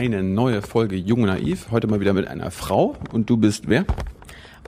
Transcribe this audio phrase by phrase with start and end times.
[0.00, 1.70] Eine neue Folge Jung und Naiv.
[1.70, 2.96] Heute mal wieder mit einer Frau.
[3.12, 3.84] Und du bist wer?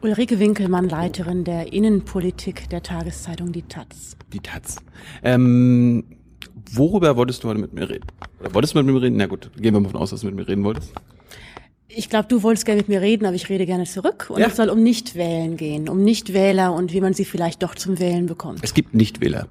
[0.03, 4.19] Ulrike Winkelmann, Leiterin der Innenpolitik der Tageszeitung Die Taz.
[4.31, 4.77] Die Taz.
[5.23, 6.05] Ähm,
[6.71, 8.05] worüber wolltest du heute mit mir reden?
[8.41, 9.17] Oder wolltest du mit mir reden?
[9.17, 10.93] Na gut, gehen wir mal davon aus, dass du mit mir reden wolltest.
[11.89, 14.27] Ich glaube, du wolltest gerne mit mir reden, aber ich rede gerne zurück.
[14.29, 14.49] Und ja.
[14.49, 18.27] es soll um Nichtwählen gehen, um Nichtwähler und wie man sie vielleicht doch zum Wählen
[18.27, 18.61] bekommt.
[18.61, 19.49] Es gibt Nichtwähler.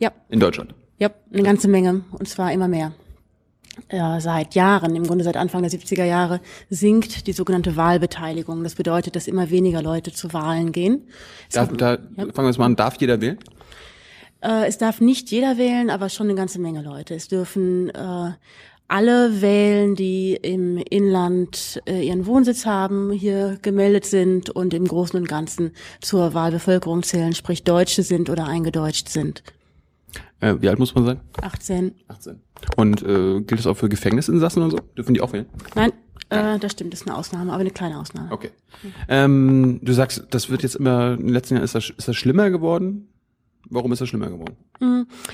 [0.00, 0.10] Ja.
[0.30, 0.74] In Deutschland.
[0.98, 2.00] Ja, eine ganze Menge.
[2.10, 2.92] Und zwar immer mehr.
[3.90, 8.62] Ja, seit Jahren, im Grunde seit Anfang der 70er Jahre, sinkt die sogenannte Wahlbeteiligung.
[8.64, 11.06] Das bedeutet, dass immer weniger Leute zu Wahlen gehen.
[11.52, 11.98] Darf, da, ja.
[12.16, 13.38] Fangen wir es mal an, darf jeder wählen?
[14.42, 17.14] Äh, es darf nicht jeder wählen, aber schon eine ganze Menge Leute.
[17.14, 18.32] Es dürfen äh,
[18.88, 25.18] alle wählen, die im Inland äh, ihren Wohnsitz haben, hier gemeldet sind und im Großen
[25.18, 29.42] und Ganzen zur Wahlbevölkerung zählen, sprich Deutsche sind oder eingedeutscht sind.
[30.40, 31.20] Äh, wie alt muss man sein?
[31.40, 31.94] 18.
[32.08, 32.40] 18.
[32.76, 34.78] Und äh, gilt das auch für Gefängnisinsassen und so?
[34.96, 35.46] Dürfen die auch wählen?
[35.74, 35.92] Nein,
[36.30, 38.32] äh, das stimmt, das ist eine Ausnahme, aber eine kleine Ausnahme.
[38.32, 38.50] Okay.
[39.08, 42.16] Ähm, du sagst, das wird jetzt immer, in den letzten Jahren ist das, ist das
[42.16, 43.08] schlimmer geworden?
[43.68, 44.56] Warum ist das schlimmer geworden?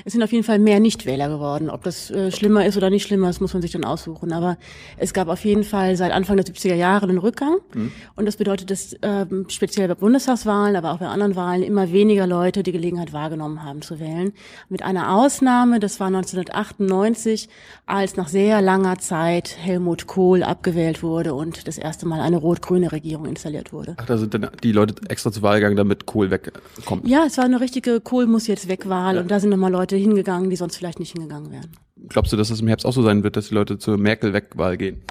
[0.04, 1.70] Es sind auf jeden Fall mehr Nichtwähler geworden.
[1.70, 4.32] Ob das äh, schlimmer ist oder nicht schlimmer, das muss man sich dann aussuchen.
[4.32, 4.56] Aber
[4.96, 7.56] es gab auf jeden Fall seit Anfang der 70er Jahre einen Rückgang.
[7.74, 7.92] Mhm.
[8.16, 12.26] Und das bedeutet, dass ähm, speziell bei Bundestagswahlen, aber auch bei anderen Wahlen immer weniger
[12.26, 14.32] Leute die Gelegenheit wahrgenommen haben zu wählen.
[14.68, 17.48] Mit einer Ausnahme, das war 1998,
[17.86, 22.92] als nach sehr langer Zeit Helmut Kohl abgewählt wurde und das erste Mal eine rot-grüne
[22.92, 23.94] Regierung installiert wurde.
[23.96, 27.06] Ach, da sind dann die Leute extra zur Wahl gegangen, damit Kohl wegkommt.
[27.06, 29.20] Ja, es war eine richtige Kohl muss jetzt weg Wahl ja.
[29.20, 31.70] und da sind nochmal Leute hingegangen, die sonst vielleicht nicht hingegangen wären.
[32.08, 34.76] Glaubst du, dass es im Herbst auch so sein wird, dass die Leute zur Merkel-Wegwahl
[34.76, 35.02] gehen?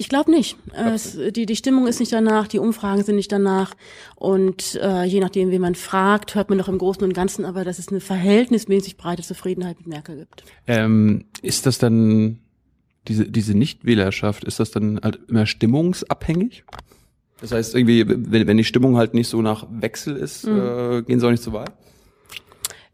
[0.00, 0.56] Ich glaube nicht.
[0.72, 3.74] Es, die, die Stimmung ist nicht danach, die Umfragen sind nicht danach.
[4.14, 7.64] Und äh, je nachdem, wie man fragt, hört man doch im Großen und Ganzen aber,
[7.64, 10.44] dass es eine verhältnismäßig breite Zufriedenheit mit Merkel gibt.
[10.68, 12.38] Ähm, ist das dann,
[13.08, 16.62] diese, diese Nichtwählerschaft, ist das dann halt immer stimmungsabhängig?
[17.40, 20.60] Das heißt, irgendwie, wenn, wenn die Stimmung halt nicht so nach Wechsel ist, mhm.
[20.60, 21.66] äh, gehen sie auch nicht zur Wahl?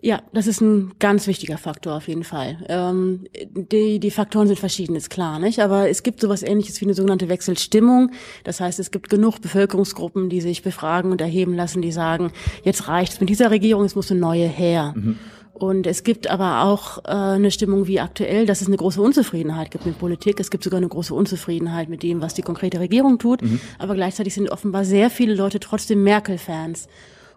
[0.04, 2.58] Ja, das ist ein ganz wichtiger Faktor auf jeden Fall.
[2.68, 5.60] Ähm, die, die Faktoren sind verschieden, ist klar, nicht?
[5.60, 8.10] Aber es gibt sowas ähnliches wie eine sogenannte Wechselstimmung.
[8.44, 12.32] Das heißt, es gibt genug Bevölkerungsgruppen, die sich befragen und erheben lassen, die sagen,
[12.64, 14.92] jetzt reicht's mit dieser Regierung, es muss eine neue her.
[14.94, 15.18] Mhm.
[15.54, 19.70] Und es gibt aber auch äh, eine Stimmung wie aktuell, dass es eine große Unzufriedenheit
[19.70, 20.38] gibt mit Politik.
[20.38, 23.40] Es gibt sogar eine große Unzufriedenheit mit dem, was die konkrete Regierung tut.
[23.40, 23.58] Mhm.
[23.78, 26.88] Aber gleichzeitig sind offenbar sehr viele Leute trotzdem Merkel-Fans.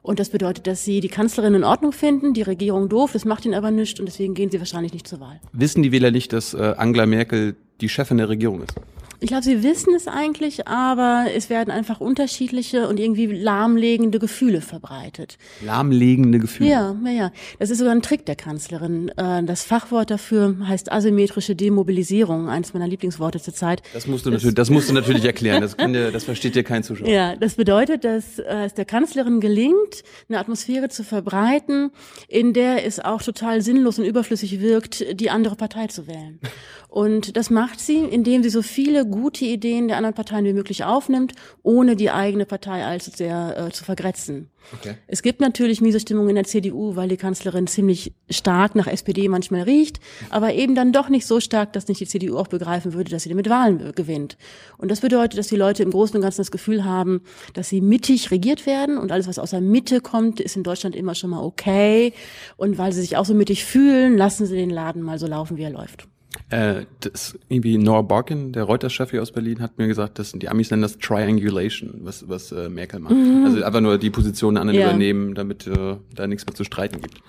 [0.02, 3.46] Und das bedeutet, dass sie die Kanzlerin in Ordnung finden, die Regierung doof, das macht
[3.46, 5.40] ihnen aber nichts und deswegen gehen sie wahrscheinlich nicht zur Wahl.
[5.52, 8.74] Wissen die Wähler nicht, dass äh, Angela Merkel die Chefin der Regierung ist?
[9.20, 14.62] Ich glaube, sie wissen es eigentlich, aber es werden einfach unterschiedliche und irgendwie lahmlegende Gefühle
[14.62, 15.40] verbreitet.
[15.66, 16.70] Lahmlegende Gefühle?
[16.70, 17.32] Ja, ja, ja.
[17.58, 19.10] Das ist sogar ein Trick der Kanzlerin.
[19.18, 23.82] Äh, das Fachwort dafür heißt asymmetrische Demobilisierung, eines meiner Lieblingsworte zur Zeit.
[23.94, 25.62] Das musst du, das, natürlich, das musst du natürlich erklären.
[25.62, 27.08] Das, kann dir, das versteht dir kein Zuschauer.
[27.08, 31.90] Ja, das bedeutet, dass äh, es der Kanzlerin gelingt, eine Atmosphäre zu verbreiten,
[32.28, 36.40] in der es auch total sinnlos und überflüssig wirkt, die andere Partei zu wählen.
[36.88, 40.84] Und das macht sie, indem sie so viele gute Ideen der anderen Parteien wie möglich
[40.84, 44.50] aufnimmt, ohne die eigene Partei allzu sehr äh, zu vergrätzen.
[44.74, 44.96] Okay.
[45.08, 49.30] Es gibt natürlich miese Stimmung in der CDU, weil die Kanzlerin ziemlich stark nach SPD
[49.30, 52.94] manchmal riecht, aber eben dann doch nicht so stark, dass nicht die CDU auch begreifen
[52.94, 54.38] würde, dass sie mit Wahlen gewinnt.
[54.78, 57.22] Und das bedeutet, dass die Leute im Großen und Ganzen das Gefühl haben,
[57.54, 60.96] dass sie mittig regiert werden und alles, was aus der Mitte kommt, ist in Deutschland
[60.96, 62.14] immer schon mal okay.
[62.58, 65.58] Und weil sie sich auch so mittig fühlen, lassen sie den Laden mal so laufen,
[65.58, 66.08] wie er läuft.
[66.50, 70.50] Äh, das irgendwie Noah Barkin, der Reuters-Chef hier aus Berlin, hat mir gesagt, dass die
[70.50, 73.16] Amis nennen das Triangulation, was, was äh, Merkel macht.
[73.16, 73.46] Mhm.
[73.46, 74.88] Also einfach nur die Position der anderen ja.
[74.88, 77.22] übernehmen, damit äh, da nichts mehr zu streiten gibt.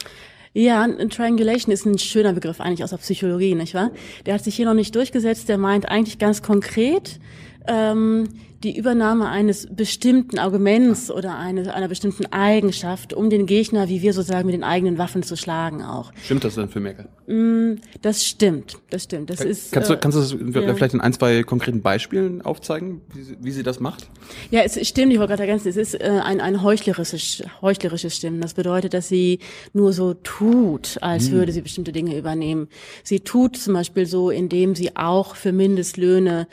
[0.52, 3.90] Ja, Triangulation ist ein schöner Begriff eigentlich aus der Psychologie, nicht wahr?
[4.26, 5.48] Der hat sich hier noch nicht durchgesetzt.
[5.48, 7.20] Der meint eigentlich ganz konkret,
[7.66, 8.28] ähm,
[8.64, 14.12] die Übernahme eines bestimmten Arguments oder eine, einer bestimmten Eigenschaft, um den Gegner, wie wir
[14.12, 16.12] so sagen, mit den eigenen Waffen zu schlagen auch.
[16.24, 17.08] Stimmt das denn für Merkel?
[17.28, 19.30] Mm, das stimmt, das stimmt.
[19.30, 20.74] Das Kann, ist, kannst, du, äh, kannst du das ja.
[20.74, 24.08] vielleicht in ein, zwei konkreten Beispielen aufzeigen, wie sie, wie sie das macht?
[24.50, 28.40] Ja, es stimmt, ich wollte gerade ergänzen, es ist äh, ein, ein heuchlerisches, heuchlerisches Stimmen.
[28.40, 29.38] Das bedeutet, dass sie
[29.72, 31.32] nur so tut, als hm.
[31.32, 32.68] würde sie bestimmte Dinge übernehmen.
[33.04, 36.48] Sie tut zum Beispiel so, indem sie auch für Mindestlöhne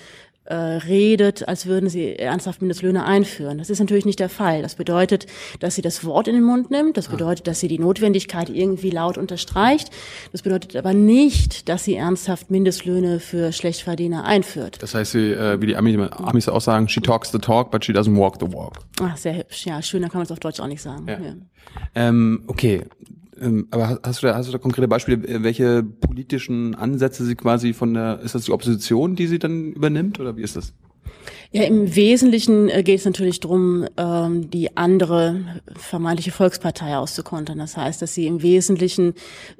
[0.46, 3.58] äh, redet, als würden sie ernsthaft Mindestlöhne einführen.
[3.58, 4.62] Das ist natürlich nicht der Fall.
[4.62, 5.26] Das bedeutet,
[5.60, 6.98] dass sie das Wort in den Mund nimmt.
[6.98, 7.12] Das ah.
[7.12, 9.90] bedeutet, dass sie die Notwendigkeit irgendwie laut unterstreicht.
[10.32, 14.78] Das bedeutet aber nicht, dass sie ernsthaft Mindestlöhne für Schlechtverdiener einführt.
[14.82, 17.92] Das heißt, sie, äh, wie die Amis auch sagen, she talks the talk, but she
[17.92, 18.80] doesn't walk the walk.
[19.02, 19.66] Ach, sehr hübsch.
[19.66, 21.08] Ja, schöner kann man es auf Deutsch auch nicht sagen.
[21.08, 21.20] Ja.
[21.20, 21.34] Ja.
[21.96, 22.84] Ähm, okay,
[23.72, 27.94] aber hast du da, hast du da konkrete Beispiele, welche politischen Ansätze sie quasi von
[27.94, 30.74] der, ist das die Opposition, die sie dann übernimmt oder wie ist das?
[31.56, 35.40] Ja, im Wesentlichen äh, geht es natürlich darum, ähm, die andere
[35.78, 37.60] vermeintliche Volkspartei auszukontern.
[37.60, 39.14] Das heißt, dass sie im Wesentlichen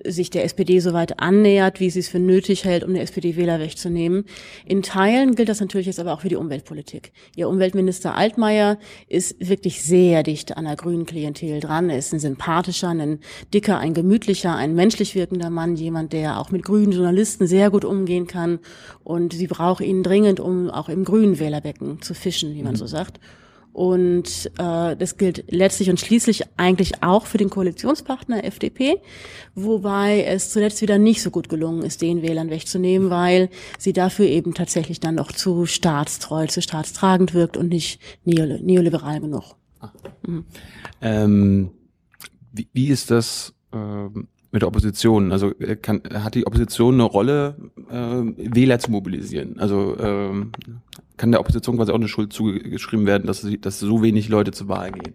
[0.04, 3.62] sich der SPD so weit annähert, wie sie es für nötig hält, um der SPD-Wähler
[3.62, 4.26] wegzunehmen.
[4.66, 7.14] In Teilen gilt das natürlich jetzt aber auch für die Umweltpolitik.
[7.38, 8.78] Ihr Umweltminister Altmaier
[9.08, 11.90] ist wirklich sehr dicht an der grünen Klientel dran.
[11.90, 13.20] Er ist ein sympathischer, ein
[13.54, 17.86] dicker, ein gemütlicher, ein menschlich wirkender Mann, jemand, der auch mit grünen Journalisten sehr gut
[17.86, 18.60] umgehen kann.
[19.06, 22.74] Und sie braucht ihn dringend, um auch im grünen Wählerbecken Becken zu fischen, wie man
[22.74, 22.78] mhm.
[22.78, 23.20] so sagt.
[23.74, 29.02] Und äh, das gilt letztlich und schließlich eigentlich auch für den Koalitionspartner FDP,
[29.54, 34.28] wobei es zuletzt wieder nicht so gut gelungen ist, den Wählern wegzunehmen, weil sie dafür
[34.28, 39.56] eben tatsächlich dann noch zu staatstreu, zu staatstragend wirkt und nicht neoliberal genug.
[39.82, 39.92] Ah.
[40.26, 40.46] Mhm.
[41.02, 41.72] Ähm,
[42.54, 45.32] wie, wie ist das ähm, mit der Opposition?
[45.32, 47.56] Also äh, kann, hat die Opposition eine Rolle,
[47.92, 49.60] äh, Wähler zu mobilisieren?
[49.60, 50.52] Also ähm,
[51.18, 54.52] kann der Opposition quasi auch eine Schuld zugeschrieben werden, dass, sie, dass so wenig Leute
[54.52, 55.14] zur Wahl gehen.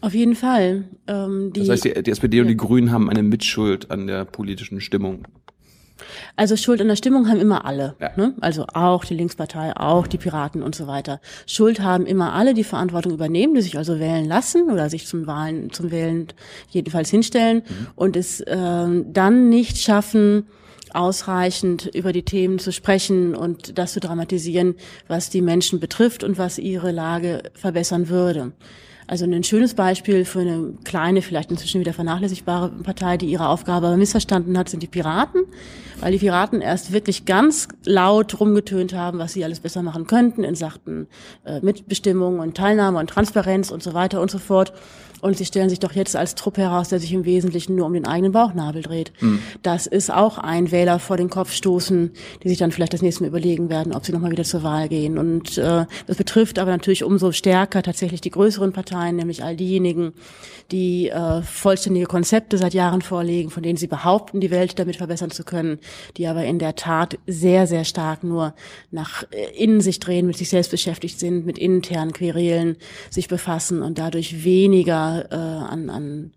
[0.00, 0.88] Auf jeden Fall.
[1.06, 2.42] Ähm, die, das heißt, die, die SPD ja.
[2.42, 5.26] und die Grünen haben eine Mitschuld an der politischen Stimmung.
[6.36, 7.94] Also Schuld an der Stimmung haben immer alle.
[8.00, 8.10] Ja.
[8.16, 8.34] Ne?
[8.40, 11.20] Also auch die Linkspartei, auch die Piraten und so weiter.
[11.46, 15.26] Schuld haben immer alle, die Verantwortung übernehmen, die sich also wählen lassen oder sich zum
[15.26, 16.28] Wahlen, zum Wählen
[16.68, 17.86] jedenfalls hinstellen mhm.
[17.94, 20.46] und es äh, dann nicht schaffen,
[20.92, 24.76] ausreichend über die Themen zu sprechen und das zu dramatisieren,
[25.08, 28.52] was die Menschen betrifft und was ihre Lage verbessern würde.
[29.08, 33.96] Also ein schönes Beispiel für eine kleine, vielleicht inzwischen wieder vernachlässigbare Partei, die ihre Aufgabe
[33.96, 35.44] missverstanden hat, sind die Piraten,
[36.00, 40.42] weil die Piraten erst wirklich ganz laut rumgetönt haben, was sie alles besser machen könnten
[40.42, 41.06] in Sachen
[41.44, 44.72] äh, Mitbestimmung und Teilnahme und Transparenz und so weiter und so fort.
[45.22, 47.94] Und sie stellen sich doch jetzt als Trupp heraus, der sich im Wesentlichen nur um
[47.94, 49.12] den eigenen Bauchnabel dreht.
[49.20, 49.40] Mhm.
[49.62, 52.10] Das ist auch ein Wähler vor den Kopf stoßen,
[52.42, 54.88] die sich dann vielleicht das nächste Mal überlegen werden, ob sie nochmal wieder zur Wahl
[54.88, 55.18] gehen.
[55.18, 60.12] Und äh, das betrifft aber natürlich umso stärker tatsächlich die größeren Parteien, nämlich all diejenigen,
[60.70, 65.30] die äh, vollständige Konzepte seit Jahren vorlegen, von denen sie behaupten, die Welt damit verbessern
[65.30, 65.78] zu können,
[66.16, 68.54] die aber in der Tat sehr, sehr stark nur
[68.90, 72.76] nach äh, innen sich drehen, mit sich selbst beschäftigt sind, mit internen Querelen
[73.10, 76.32] sich befassen und dadurch weniger äh, an, an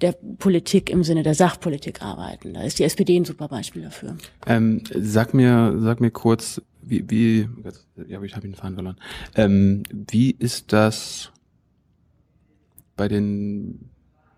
[0.00, 2.54] der Politik im Sinne der Sachpolitik arbeiten.
[2.54, 4.16] Da ist die SPD ein super Beispiel dafür.
[4.46, 7.48] Ähm, sag mir, sag mir kurz, wie, wie,
[8.08, 8.96] ja, ich habe ihn Faden verloren.
[9.34, 11.32] Ähm, wie ist das
[12.96, 13.90] bei den,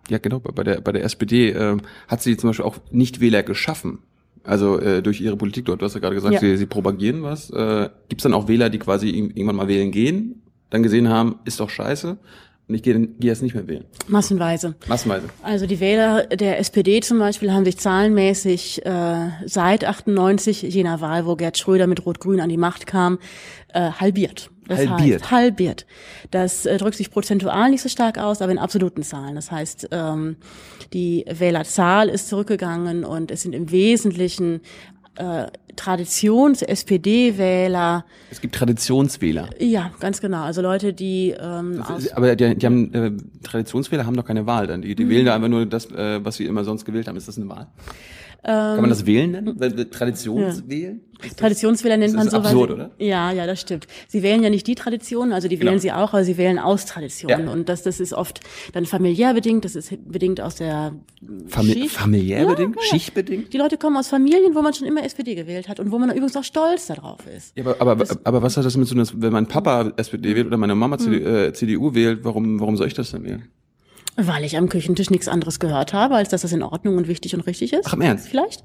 [0.08, 1.76] ja genau, bei der, bei der SPD äh,
[2.08, 4.00] hat sie zum Beispiel auch Nichtwähler geschaffen.
[4.42, 5.82] Also äh, durch ihre Politik dort.
[5.82, 6.40] Du hast ja gerade gesagt, ja.
[6.40, 7.50] sie, sie propagieren was.
[7.50, 11.38] Äh, Gibt es dann auch Wähler, die quasi irgendwann mal wählen gehen, dann gesehen haben,
[11.44, 12.16] ist doch scheiße,
[12.70, 13.84] und ich gehe, gehe jetzt nicht mehr wählen.
[14.06, 14.76] Massenweise.
[14.86, 15.28] Massenweise.
[15.42, 21.26] Also die Wähler der SPD zum Beispiel haben sich zahlenmäßig äh, seit 98, jener Wahl,
[21.26, 23.18] wo Gerd Schröder mit Rot-Grün an die Macht kam,
[23.74, 24.50] äh, halbiert.
[24.68, 25.22] Das halbiert.
[25.22, 25.86] Heißt, halbiert.
[26.30, 29.34] Das äh, drückt sich prozentual nicht so stark aus, aber in absoluten Zahlen.
[29.34, 30.36] Das heißt, ähm,
[30.92, 34.60] die Wählerzahl ist zurückgegangen und es sind im Wesentlichen
[35.20, 35.46] äh,
[35.76, 38.04] Traditions-SPD-Wähler.
[38.30, 39.50] Es gibt Traditionswähler.
[39.58, 40.42] Ja, ganz genau.
[40.42, 41.34] Also Leute, die.
[41.38, 43.12] Ähm, ist, aber die, die haben äh,
[43.42, 44.82] Traditionswähler haben doch keine Wahl dann.
[44.82, 45.10] Die, die mhm.
[45.10, 47.16] wählen da einfach nur das, äh, was sie immer sonst gewählt haben.
[47.16, 47.68] Ist das eine Wahl?
[48.42, 49.90] Kann man das wählen nennen?
[49.90, 51.00] Traditionswählen?
[51.22, 51.28] Ja.
[51.36, 52.38] Traditionswähler nennt man so.
[52.38, 52.90] absurd, oder?
[52.98, 53.86] Ja, ja, das stimmt.
[54.08, 55.70] Sie wählen ja nicht die Traditionen, also die genau.
[55.70, 57.46] wählen sie auch, aber sie wählen aus Traditionen.
[57.46, 57.52] Ja.
[57.52, 58.40] Und das, das ist oft
[58.72, 60.94] dann familiär bedingt, das ist bedingt aus der
[61.48, 61.96] Famili Schicht.
[61.96, 62.76] Familiär bedingt?
[62.76, 63.52] Ja, Schichtbedingt?
[63.52, 66.10] Die Leute kommen aus Familien, wo man schon immer SPD gewählt hat und wo man
[66.10, 67.56] übrigens auch stolz darauf ist.
[67.56, 70.56] Ja, aber, aber, aber was hat das mit so, wenn mein Papa SPD wählt oder
[70.56, 71.12] meine Mama hm.
[71.12, 73.48] äh, CDU wählt, warum, warum soll ich das denn wählen?
[74.26, 77.34] Weil ich am Küchentisch nichts anderes gehört habe, als dass das in Ordnung und wichtig
[77.34, 77.86] und richtig ist.
[77.86, 78.28] Ach, im Ernst?
[78.28, 78.64] Vielleicht.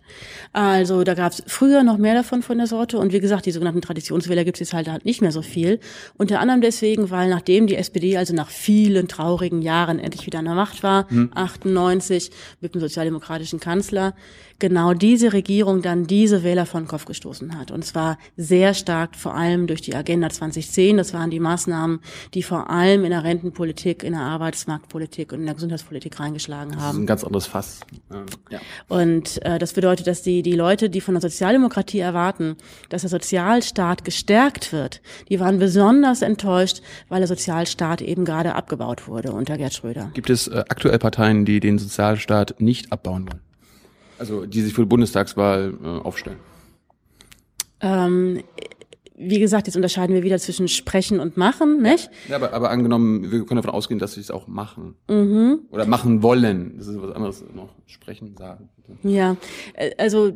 [0.54, 2.98] Also da gab es früher noch mehr davon von der Sorte.
[2.98, 5.80] Und wie gesagt, die sogenannten Traditionswähler gibt es jetzt halt, halt nicht mehr so viel.
[6.18, 10.46] Unter anderem deswegen, weil nachdem die SPD also nach vielen traurigen Jahren endlich wieder an
[10.46, 11.32] der Macht war, hm.
[11.34, 12.32] 98
[12.62, 14.14] mit dem sozialdemokratischen Kanzler,
[14.60, 17.72] genau diese Regierung dann diese Wähler von Kopf gestoßen hat.
[17.72, 20.98] Und zwar sehr stark vor allem durch die Agenda 2010.
[20.98, 22.00] Das waren die Maßnahmen,
[22.34, 26.82] die vor allem in der Rentenpolitik, in der Arbeitsmarktpolitik und in der Gesundheitspolitik reingeschlagen haben.
[26.82, 27.80] Das ist ein ganz anderes Fass.
[28.50, 28.60] Ja.
[28.88, 32.56] Und äh, das bedeutet, dass die, die Leute, die von der Sozialdemokratie erwarten,
[32.90, 39.08] dass der Sozialstaat gestärkt wird, die waren besonders enttäuscht, weil der Sozialstaat eben gerade abgebaut
[39.08, 40.12] wurde unter Gerd Schröder.
[40.14, 43.42] Gibt es äh, aktuell Parteien, die den Sozialstaat nicht abbauen wollen?
[44.18, 46.38] Also die sich für die Bundestagswahl äh, aufstellen.
[47.82, 48.44] Ähm,
[49.18, 52.10] wie gesagt, jetzt unterscheiden wir wieder zwischen Sprechen und Machen, nicht?
[52.28, 54.96] Ja, aber, aber angenommen, wir können davon ausgehen, dass sie es auch machen.
[55.08, 55.60] Mhm.
[55.72, 56.78] Oder machen wollen.
[56.78, 57.74] Das ist was anderes noch.
[57.86, 58.70] Sprechen, sagen.
[59.04, 59.38] Ja,
[59.74, 60.34] äh, also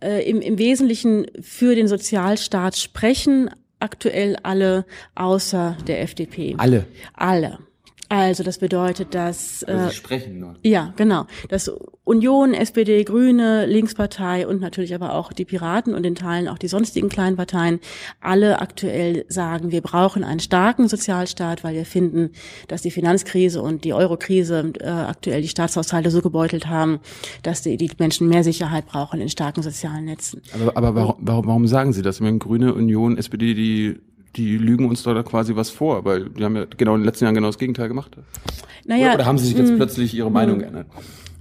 [0.00, 4.84] äh, im, im Wesentlichen für den Sozialstaat sprechen aktuell alle
[5.14, 6.54] außer der FDP.
[6.58, 6.86] Alle?
[7.14, 7.58] Alle.
[8.10, 10.56] Also das bedeutet, dass also Sie sprechen nur.
[10.64, 11.26] Ja, genau.
[11.48, 11.70] Dass
[12.02, 16.66] Union, SPD, Grüne, Linkspartei und natürlich aber auch die Piraten und in Teilen auch die
[16.66, 17.78] sonstigen kleinen Parteien
[18.20, 22.30] alle aktuell sagen, wir brauchen einen starken Sozialstaat, weil wir finden,
[22.66, 26.98] dass die Finanzkrise und die Eurokrise äh, aktuell die Staatshaushalte so gebeutelt haben,
[27.44, 30.42] dass die, die, Menschen mehr Sicherheit brauchen in starken sozialen Netzen.
[30.52, 32.16] Aber, aber warum, warum, warum sagen Sie das?
[32.16, 34.00] Ich meine, Grüne, Union, SPD, die
[34.36, 37.24] die lügen uns da quasi was vor, weil die haben ja genau in den letzten
[37.24, 38.16] Jahren genau das Gegenteil gemacht.
[38.84, 40.86] Naja, oder, oder haben sie sich jetzt mh, plötzlich ihre Meinung geändert?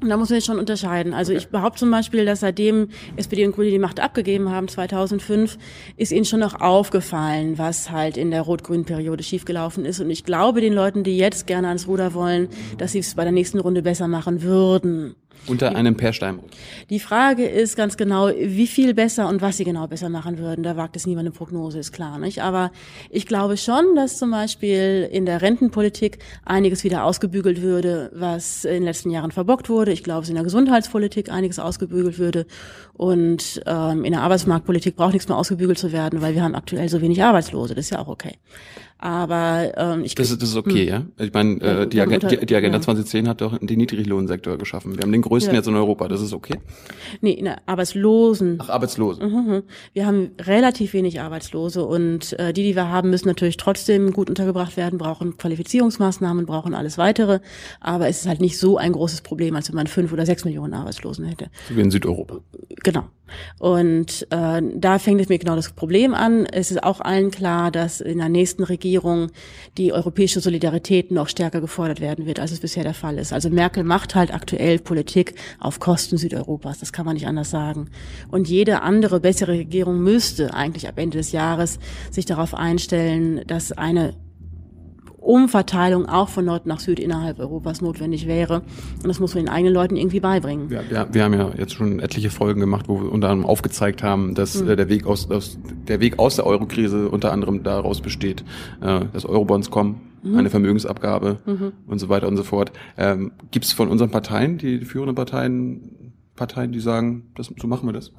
[0.02, 1.14] Da muss man jetzt schon unterscheiden.
[1.14, 1.40] Also okay.
[1.40, 5.58] ich behaupte zum Beispiel, dass seitdem SPD und Grüne die Macht abgegeben haben, 2005,
[5.98, 10.00] ist ihnen schon noch aufgefallen, was halt in der rot-grünen Periode schiefgelaufen ist.
[10.00, 13.24] Und ich glaube den Leuten, die jetzt gerne ans Ruder wollen, dass sie es bei
[13.24, 15.16] der nächsten Runde besser machen würden.
[15.48, 16.52] Unter einem Per Steinbrück.
[16.90, 20.64] Die Frage ist ganz genau, wie viel besser und was sie genau besser machen würden.
[20.64, 22.44] Da wagt es niemand eine Prognose, ist klar, nicht?
[22.44, 22.72] Aber
[23.10, 28.74] ich glaube schon, dass zum Beispiel in der Rentenpolitik einiges wieder ausgebügelt würde, was in
[28.74, 29.92] den letzten Jahren verbockt wurde.
[29.92, 32.46] Ich glaube, dass in der Gesundheitspolitik einiges ausgebügelt würde.
[32.94, 36.90] Und ähm, in der Arbeitsmarktpolitik braucht nichts mehr ausgebügelt zu werden, weil wir haben aktuell
[36.90, 37.74] so wenig Arbeitslose.
[37.74, 38.34] Das ist ja auch okay.
[39.02, 40.88] Aber ähm, ich das, das ist okay, hm.
[40.90, 41.26] ja.
[41.26, 42.84] Ich meine, äh, die, Agenda, die, die Agenda ja.
[42.84, 44.98] 2010 hat doch den Niedriglohnsektor geschaffen.
[44.98, 45.60] Wir haben den größten ja.
[45.60, 46.08] jetzt in Europa.
[46.08, 46.60] Das ist okay.
[47.22, 48.58] Nee, der Arbeitslosen.
[48.62, 49.32] Ach, Arbeitslosen.
[49.32, 49.64] Mhm.
[49.94, 54.30] Wir haben relativ wenig Arbeitslose und äh, die, die wir haben, müssen natürlich trotzdem gut
[54.30, 57.40] untergebracht werden, brauchen Qualifizierungsmaßnahmen, brauchen alles weitere.
[57.80, 60.46] Aber es ist halt nicht so ein großes Problem, als wenn man fünf oder sechs
[60.46, 61.48] Millionen Arbeitslosen hätte.
[61.68, 62.40] So wie in Südeuropa.
[62.84, 63.06] Genau.
[63.60, 66.46] Und äh, da fängt es mir genau das Problem an.
[66.46, 69.32] Es ist auch allen klar, dass in der nächsten Regierung
[69.78, 73.34] die europäische Solidarität noch stärker gefordert werden wird, als es bisher der Fall ist.
[73.34, 76.80] Also Merkel macht halt aktuell Politik auf Kosten Südeuropas.
[76.80, 77.90] Das kann man nicht anders sagen.
[78.30, 81.80] Und jede andere bessere Regierung müsste eigentlich ab Ende des Jahres
[82.12, 84.14] sich darauf einstellen, dass eine
[85.22, 88.62] Umverteilung auch von Nord nach Süd innerhalb Europas notwendig wäre.
[88.96, 90.70] Und das muss man den eigenen Leuten irgendwie beibringen.
[90.70, 94.02] Ja, wir, wir haben ja jetzt schon etliche Folgen gemacht, wo wir unter anderem aufgezeigt
[94.04, 94.70] haben, dass mhm.
[94.70, 95.58] äh, der Weg aus, aus
[95.88, 98.44] der Weg aus der Eurokrise unter anderem daraus besteht,
[98.82, 100.38] äh, dass Eurobonds kommen, mhm.
[100.38, 101.74] eine Vermögensabgabe mhm.
[101.88, 102.72] und so weiter und so fort.
[102.98, 107.68] Ähm, Gibt es von unseren Parteien, die, die führenden Parteien, Parteien, die sagen, das, so
[107.68, 108.12] machen wir das?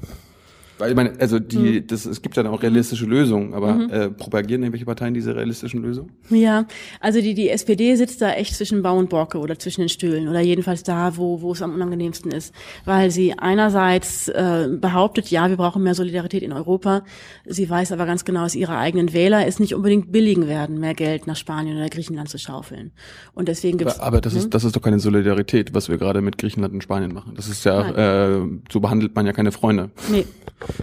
[0.80, 1.86] Weil ich meine, also die, mhm.
[1.86, 3.90] das, es gibt ja dann auch realistische Lösungen, aber mhm.
[3.90, 6.10] äh, propagieren irgendwelche Parteien diese realistischen Lösungen?
[6.30, 6.66] Ja,
[7.00, 10.28] also die, die SPD sitzt da echt zwischen Bau und Borke oder zwischen den Stühlen
[10.28, 12.54] oder jedenfalls da, wo, wo es am unangenehmsten ist.
[12.84, 17.02] Weil sie einerseits äh, behauptet, ja, wir brauchen mehr Solidarität in Europa.
[17.46, 20.94] Sie weiß aber ganz genau, dass ihre eigenen Wähler es nicht unbedingt billigen werden, mehr
[20.94, 22.92] Geld nach Spanien oder Griechenland zu schaufeln.
[23.34, 24.40] Und deswegen gibt's, aber, aber das hm?
[24.40, 27.34] ist das ist doch keine Solidarität, was wir gerade mit Griechenland und Spanien machen.
[27.36, 29.90] Das ist ja, äh, so behandelt man ja keine Freunde.
[30.10, 30.24] Nee.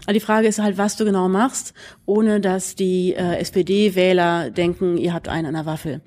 [0.04, 1.74] Aber die Frage ist halt, was du genau machst,
[2.06, 6.02] ohne dass die äh, SPD-Wähler denken, ihr habt einen an der Waffel.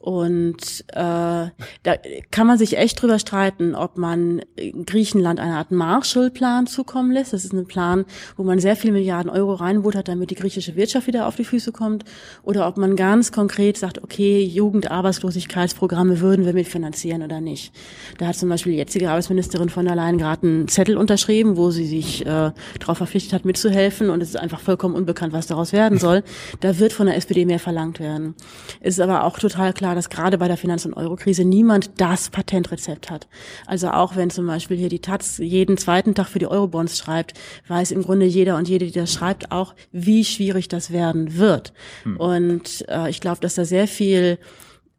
[0.00, 1.96] Und äh, da
[2.30, 4.42] kann man sich echt drüber streiten, ob man
[4.86, 7.32] Griechenland eine Art Marshallplan zukommen lässt.
[7.32, 8.04] Das ist ein Plan,
[8.36, 11.72] wo man sehr viele Milliarden Euro reinbuttert, damit die griechische Wirtschaft wieder auf die Füße
[11.72, 12.04] kommt.
[12.42, 17.72] Oder ob man ganz konkret sagt, okay, Jugendarbeitslosigkeitsprogramme würden wir mitfinanzieren oder nicht.
[18.18, 21.70] Da hat zum Beispiel die jetzige Arbeitsministerin von der Leyen gerade einen Zettel unterschrieben, wo
[21.70, 24.10] sie sich äh, darauf verpflichtet hat, mitzuhelfen.
[24.10, 26.22] Und es ist einfach vollkommen unbekannt, was daraus werden soll.
[26.60, 28.34] Da wird von der SPD mehr verlangt werden.
[28.80, 32.30] Es ist aber auch total klar, dass gerade bei der Finanz- und Eurokrise niemand das
[32.30, 33.28] Patentrezept hat.
[33.66, 37.34] Also auch wenn zum Beispiel hier die Taz jeden zweiten Tag für die Eurobonds schreibt,
[37.68, 41.72] weiß im Grunde jeder und jede, die das schreibt, auch, wie schwierig das werden wird.
[42.04, 42.16] Hm.
[42.16, 44.38] Und äh, ich glaube, dass da sehr viel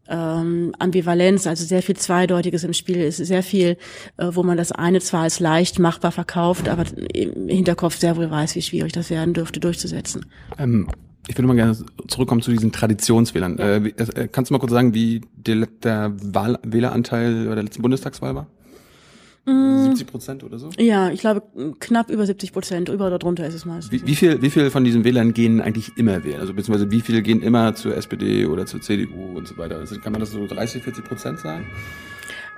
[0.10, 3.78] ähm, Ambivalenz, also sehr viel Zweideutiges im Spiel ist, sehr viel,
[4.18, 8.30] äh, wo man das eine zwar als leicht machbar verkauft, aber im Hinterkopf sehr wohl
[8.30, 10.26] weiß, wie schwierig das werden dürfte durchzusetzen.
[10.58, 10.88] Ähm,
[11.30, 13.58] ich würde mal gerne zurückkommen zu diesen Traditionswählern.
[13.60, 13.66] Ja.
[13.76, 17.84] Äh, äh, kannst du mal kurz sagen, wie der, der Wahl, Wähleranteil bei der letzten
[17.84, 18.48] Bundestagswahl war?
[19.46, 20.10] 70 mm.
[20.10, 20.70] Prozent oder so?
[20.78, 21.44] Ja, ich glaube
[21.80, 23.92] knapp über 70 Prozent, über oder drunter ist es meistens.
[23.92, 26.40] Wie, wie, viel, wie viel von diesen Wählern gehen eigentlich immer wählen?
[26.40, 29.78] Also beziehungsweise wie viele gehen immer zur SPD oder zur CDU und so weiter?
[29.78, 31.68] Also, kann man das so 30, 40 Prozent sagen?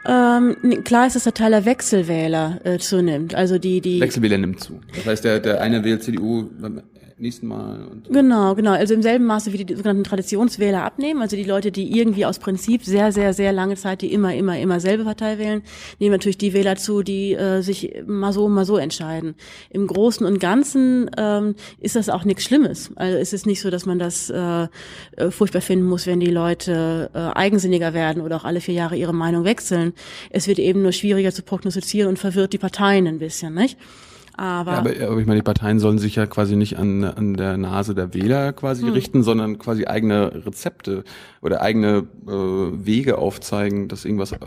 [0.05, 3.35] Ähm, klar ist, dass der Teil der Wechselwähler äh, zunimmt.
[3.35, 4.79] Also die, die Wechselwähler nimmt zu.
[4.95, 6.49] Das heißt, der, der eine wählt CDU,
[7.21, 7.85] nächsten Mal.
[7.85, 8.71] Und Genau, genau.
[8.71, 12.39] Also im selben Maße wie die sogenannten Traditionswähler abnehmen, also die Leute, die irgendwie aus
[12.39, 15.61] Prinzip sehr, sehr, sehr lange Zeit die immer, immer, immer selbe Partei wählen,
[15.99, 19.35] nehmen natürlich die Wähler zu, die äh, sich mal so, mal so entscheiden.
[19.69, 22.91] Im Großen und Ganzen ähm, ist das auch nichts Schlimmes.
[22.95, 24.67] Also es ist nicht so, dass man das äh,
[25.17, 28.95] äh, furchtbar finden muss, wenn die Leute äh, eigensinniger werden oder auch alle vier Jahre
[28.95, 29.93] ihre Meinung wechseln.
[30.29, 33.77] Es wird eben nur schwieriger zu prognostizieren und verwirrt die Parteien ein bisschen, nicht?
[34.37, 37.33] Aber, Ja, aber, aber ich meine, die Parteien sollen sich ja quasi nicht an, an
[37.35, 38.93] der Nase der Wähler quasi Hm.
[38.93, 41.03] richten, sondern quasi eigene Rezepte
[41.41, 44.37] oder eigene äh, Wege aufzeigen, dass irgendwas äh,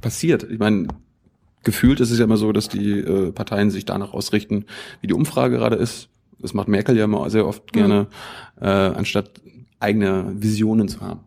[0.00, 0.44] passiert.
[0.50, 0.88] Ich meine,
[1.62, 4.64] gefühlt ist es ja immer so, dass die äh, Parteien sich danach ausrichten,
[5.00, 6.08] wie die Umfrage gerade ist.
[6.38, 8.08] Das macht Merkel ja immer sehr oft gerne,
[8.60, 9.30] äh, anstatt
[9.78, 11.20] eigene Visionen zu haben.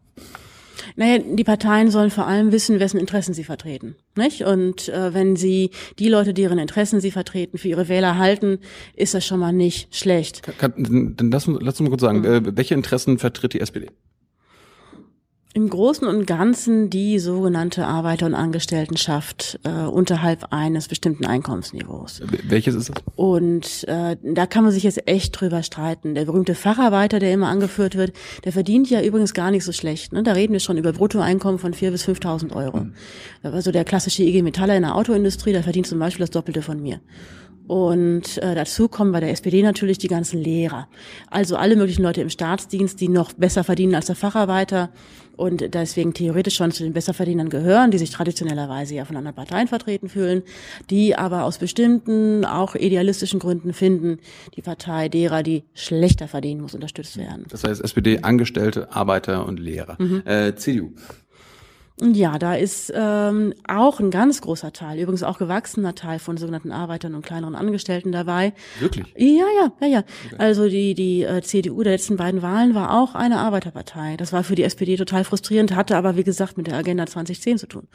[0.98, 3.96] Naja, die Parteien sollen vor allem wissen, wessen Interessen sie vertreten.
[4.16, 4.44] Nicht?
[4.44, 8.60] Und äh, wenn sie die Leute, deren Interessen sie vertreten, für ihre Wähler halten,
[8.96, 10.42] ist das schon mal nicht schlecht.
[10.58, 10.74] Kann,
[11.18, 12.46] dann lass, uns- lass uns mal kurz sagen, Hm.
[12.48, 13.88] äh, welche Interessen vertritt die SPD?
[15.56, 22.22] Im Großen und Ganzen die sogenannte Arbeiter- und Angestelltenschaft äh, unterhalb eines bestimmten Einkommensniveaus.
[22.44, 22.98] Welches ist das?
[23.16, 26.14] Und äh, da kann man sich jetzt echt drüber streiten.
[26.14, 28.12] Der berühmte Facharbeiter, der immer angeführt wird,
[28.44, 30.12] der verdient ja übrigens gar nicht so schlecht.
[30.12, 30.24] Ne?
[30.24, 32.88] Da reden wir schon über Bruttoeinkommen von 4.000 bis 5.000 Euro.
[33.42, 36.82] Also der klassische IG Metaller in der Autoindustrie, der verdient zum Beispiel das Doppelte von
[36.82, 37.00] mir.
[37.68, 40.88] Und äh, dazu kommen bei der SPD natürlich die ganzen Lehrer.
[41.30, 44.90] Also alle möglichen Leute im Staatsdienst, die noch besser verdienen als der Facharbeiter
[45.36, 49.68] und deswegen theoretisch schon zu den Besserverdienern gehören, die sich traditionellerweise ja von anderen Parteien
[49.68, 50.44] vertreten fühlen,
[50.90, 54.20] die aber aus bestimmten, auch idealistischen Gründen finden,
[54.56, 57.46] die Partei derer, die schlechter verdienen, muss unterstützt werden.
[57.50, 59.98] Das heißt SPD, Angestellte, Arbeiter und Lehrer.
[60.00, 60.24] Mhm.
[60.26, 60.92] Äh, CDU.
[62.02, 66.74] Ja, da ist ähm, auch ein ganz großer Teil, übrigens auch gewachsener Teil von sogenannten
[66.74, 68.54] Arbeitern und kleineren Angestellten dabei.
[68.80, 69.06] Wirklich?
[69.16, 70.04] Ja, ja, ja, ja.
[70.38, 74.18] Also die die äh, CDU der letzten beiden Wahlen war auch eine Arbeiterpartei.
[74.18, 77.60] Das war für die SPD total frustrierend, hatte aber wie gesagt mit der Agenda 2010
[77.60, 77.88] zu tun.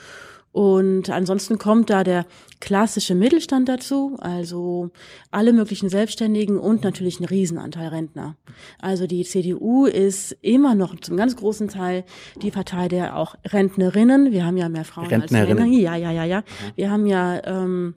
[0.53, 2.27] Und ansonsten kommt da der
[2.59, 4.91] klassische Mittelstand dazu, also
[5.31, 8.37] alle möglichen Selbstständigen und natürlich ein Riesenanteil Rentner.
[8.81, 12.05] Also die CDU ist immer noch zum ganz großen Teil
[12.43, 14.33] die Partei der auch Rentnerinnen.
[14.33, 15.51] Wir haben ja mehr Frauen Rentnerinnen?
[15.51, 15.79] als Männer.
[15.79, 16.43] Ja, ja, ja, ja.
[16.75, 17.95] Wir haben ja ähm,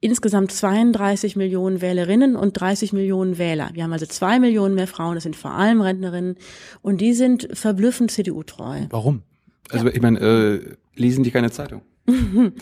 [0.00, 3.70] insgesamt 32 Millionen Wählerinnen und 30 Millionen Wähler.
[3.74, 6.36] Wir haben also zwei Millionen mehr Frauen, das sind vor allem Rentnerinnen
[6.80, 8.86] und die sind verblüffend CDU-treu.
[8.88, 9.22] Warum?
[9.70, 10.60] Also ich meine, äh,
[10.94, 11.82] lesen die keine Zeitung?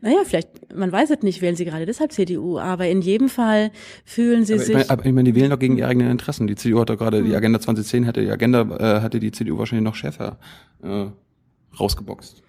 [0.00, 3.70] Naja, vielleicht, man weiß es nicht, wählen sie gerade deshalb CDU, aber in jedem Fall
[4.04, 4.74] fühlen sie Aber ich, sich.
[4.74, 6.46] meine, aber ich meine, die wählen doch gegen ihre eigenen Interessen.
[6.48, 9.58] Die CDU hat doch gerade die Agenda 2010 hätte die Agenda äh, hatte die CDU
[9.58, 10.38] wahrscheinlich noch schärfer
[10.82, 11.06] äh,
[11.78, 12.42] rausgeboxt.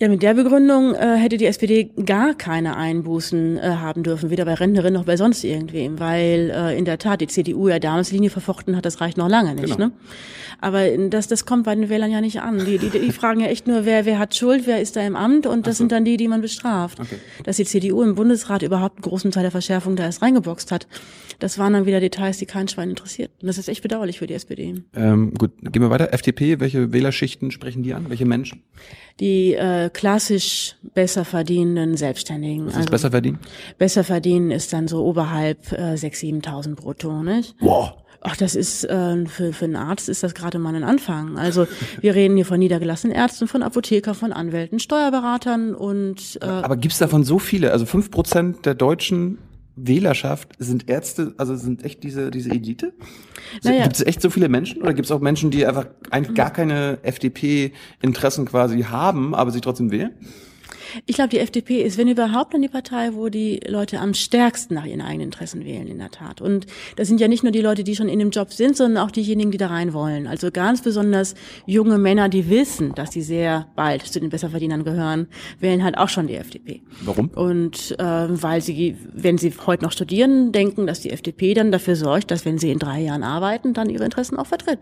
[0.00, 4.46] Ja, mit der Begründung äh, hätte die SPD gar keine Einbußen äh, haben dürfen, weder
[4.46, 8.10] bei Rentnerinnen noch bei sonst irgendwem, weil äh, in der Tat die CDU ja damals
[8.10, 9.76] Linie verfochten hat, das reicht noch lange nicht.
[9.76, 9.88] Genau.
[9.88, 9.92] Ne?
[10.58, 12.64] Aber das, das kommt bei den Wählern ja nicht an.
[12.64, 15.16] Die, die, die fragen ja echt nur, wer, wer hat Schuld, wer ist da im
[15.16, 15.82] Amt und das so.
[15.82, 16.98] sind dann die, die man bestraft.
[16.98, 17.16] Okay.
[17.44, 20.86] Dass die CDU im Bundesrat überhaupt einen großen Teil der Verschärfung da erst reingeboxt hat,
[21.40, 23.30] das waren dann wieder Details, die kein Schwein interessiert.
[23.40, 24.74] Und das ist echt bedauerlich für die SPD.
[24.94, 26.12] Ähm, gut, gehen wir weiter.
[26.12, 28.08] FDP, welche Wählerschichten sprechen die an?
[28.08, 28.62] Welche Menschen?
[29.18, 32.66] Die äh, klassisch besser verdienenden Selbstständigen.
[32.66, 33.38] Was ist besser verdienen?
[33.78, 37.58] Besser verdienen ist dann so oberhalb äh, 6.000, 7.000 brutto, nicht?
[37.58, 37.96] Boah.
[38.22, 41.38] Ach, das ist äh, für, für einen Arzt ist das gerade mal ein Anfang.
[41.38, 41.66] Also
[42.00, 46.98] wir reden hier von niedergelassenen Ärzten, von Apothekern, von Anwälten, Steuerberatern und äh, Aber gibt's
[46.98, 47.72] davon so viele?
[47.72, 49.38] Also fünf Prozent der deutschen
[49.86, 52.92] Wählerschaft sind Ärzte, also sind echt diese, diese Elite?
[53.62, 53.84] Naja.
[53.84, 56.52] Gibt es echt so viele Menschen oder gibt es auch Menschen, die einfach eigentlich gar
[56.52, 60.12] keine FDP-Interessen quasi haben, aber sie trotzdem wählen?
[61.06, 64.74] Ich glaube, die FDP ist, wenn überhaupt, dann die Partei, wo die Leute am stärksten
[64.74, 66.40] nach ihren eigenen Interessen wählen, in der Tat.
[66.40, 69.04] Und das sind ja nicht nur die Leute, die schon in dem Job sind, sondern
[69.04, 70.26] auch diejenigen, die da rein wollen.
[70.26, 71.34] Also ganz besonders
[71.66, 76.08] junge Männer, die wissen, dass sie sehr bald zu den Besserverdienern gehören, wählen halt auch
[76.08, 76.82] schon die FDP.
[77.02, 77.28] Warum?
[77.28, 81.96] Und äh, weil sie, wenn sie heute noch studieren, denken, dass die FDP dann dafür
[81.96, 84.80] sorgt, dass wenn sie in drei Jahren arbeiten, dann ihre Interessen auch vertritt.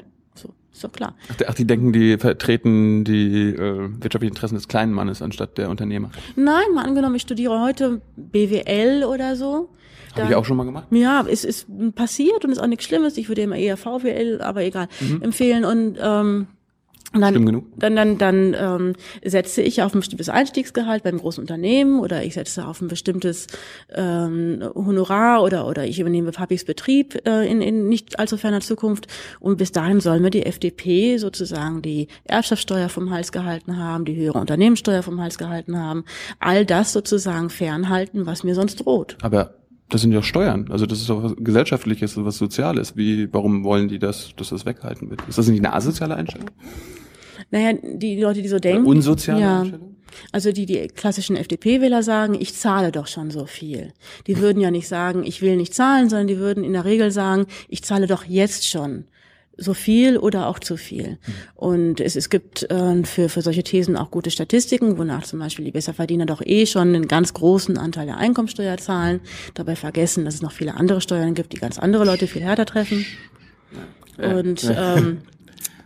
[0.81, 1.15] So, ist doch klar.
[1.31, 5.59] Ach, die- ach, die denken, die vertreten die äh, wirtschaftlichen Interessen des kleinen Mannes anstatt
[5.59, 6.11] der Unternehmer.
[6.37, 9.71] Nein, mal angenommen, ich studiere heute BWL oder so.
[10.17, 10.87] Habe ich auch schon mal gemacht.
[10.91, 13.17] Ja, es ist passiert und ist auch nichts Schlimmes.
[13.19, 14.89] Ich würde immer eher VWL, aber egal,
[15.21, 15.65] empfehlen.
[15.65, 16.47] Und ähm,
[17.13, 17.65] dann, Schlimm genug.
[17.77, 18.93] dann, dann, dann ähm,
[19.25, 23.47] setze ich auf ein bestimmtes Einstiegsgehalt beim großen Unternehmen oder ich setze auf ein bestimmtes
[23.95, 29.07] ähm, Honorar oder oder ich übernehme Papis Betrieb äh, in, in nicht allzu ferner Zukunft
[29.41, 34.17] und bis dahin soll mir die FDP sozusagen die Erbschaftssteuer vom Hals gehalten haben, die
[34.17, 36.05] höhere Unternehmenssteuer vom Hals gehalten haben,
[36.41, 39.17] all das sozusagen fernhalten, was mir sonst droht.
[39.23, 39.58] Aber
[39.89, 40.67] das sind ja Steuern.
[40.71, 42.97] Also das ist doch was gesellschaftliches, was Soziales.
[42.97, 45.23] Wie, warum wollen die das, dass das weggehalten wird?
[45.29, 46.51] Ist das nicht eine asoziale Einstellung?
[47.51, 48.83] Naja, die Leute, die so denken.
[48.83, 49.61] Oder unsoziale ja.
[49.61, 49.97] Einstellung?
[50.33, 53.93] Also die, die klassischen FDP-Wähler sagen, ich zahle doch schon so viel.
[54.27, 57.11] Die würden ja nicht sagen, ich will nicht zahlen, sondern die würden in der Regel
[57.11, 59.05] sagen, ich zahle doch jetzt schon
[59.59, 61.19] so viel oder auch zu viel.
[61.55, 65.65] Und es, es gibt äh, für, für solche Thesen auch gute Statistiken, wonach zum Beispiel
[65.65, 69.21] die Besserverdiener doch eh schon einen ganz großen Anteil der Einkommensteuer zahlen,
[69.55, 72.67] dabei vergessen, dass es noch viele andere Steuern gibt, die ganz andere Leute viel härter
[72.67, 73.05] treffen.
[74.17, 75.19] Und ähm,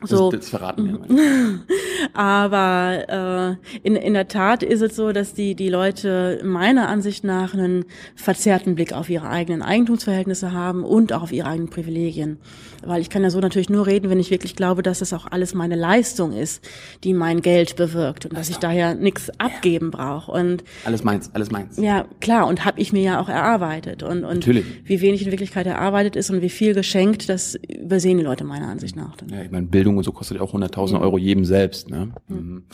[0.05, 0.31] so.
[0.31, 1.61] Das, das verraten wir mal.
[2.15, 7.25] Aber äh, in, in der Tat ist es so, dass die, die Leute meiner Ansicht
[7.25, 7.85] nach einen
[8.15, 12.39] verzerrten Blick auf ihre eigenen Eigentumsverhältnisse haben und auch auf ihre eigenen Privilegien.
[12.85, 15.27] Weil ich kann ja so natürlich nur reden, wenn ich wirklich glaube, dass das auch
[15.31, 16.69] alles meine Leistung ist,
[17.05, 20.33] die mein Geld bewirkt und dass ich daher nichts abgeben brauche.
[20.33, 21.77] Und Alles meins, alles meins.
[21.77, 24.03] ja, klar, und habe ich mir ja auch erarbeitet.
[24.03, 24.65] Und, und Natürlich.
[24.85, 28.67] wie wenig in Wirklichkeit erarbeitet ist und wie viel geschenkt, das übersehen die Leute meiner
[28.67, 29.15] Ansicht nach.
[29.17, 29.29] Dann.
[29.29, 31.91] Ja, ich meine, Bildung und so kostet ja auch 100.000 Euro jedem selbst.
[31.91, 32.13] Ne?
[32.29, 32.65] Mhm.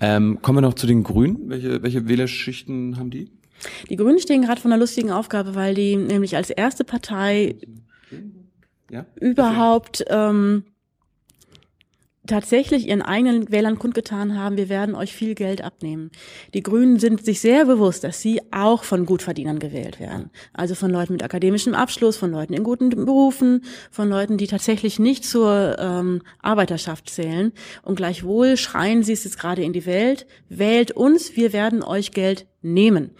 [0.00, 1.48] Ähm, kommen wir noch zu den Grünen.
[1.48, 3.30] Welche, welche Wählerschichten haben die?
[3.88, 7.54] Die Grünen stehen gerade vor einer lustigen Aufgabe, weil die nämlich als erste Partei
[8.90, 9.06] Ja?
[9.20, 10.64] überhaupt ähm,
[12.26, 16.10] tatsächlich ihren eigenen Wählern kundgetan haben, wir werden euch viel Geld abnehmen.
[16.54, 20.30] Die Grünen sind sich sehr bewusst, dass sie auch von Gutverdienern gewählt werden.
[20.52, 24.98] Also von Leuten mit akademischem Abschluss, von Leuten in guten Berufen, von Leuten, die tatsächlich
[24.98, 27.52] nicht zur ähm, Arbeiterschaft zählen.
[27.82, 32.12] Und gleichwohl schreien sie es jetzt gerade in die Welt, wählt uns, wir werden euch
[32.12, 33.10] Geld nehmen,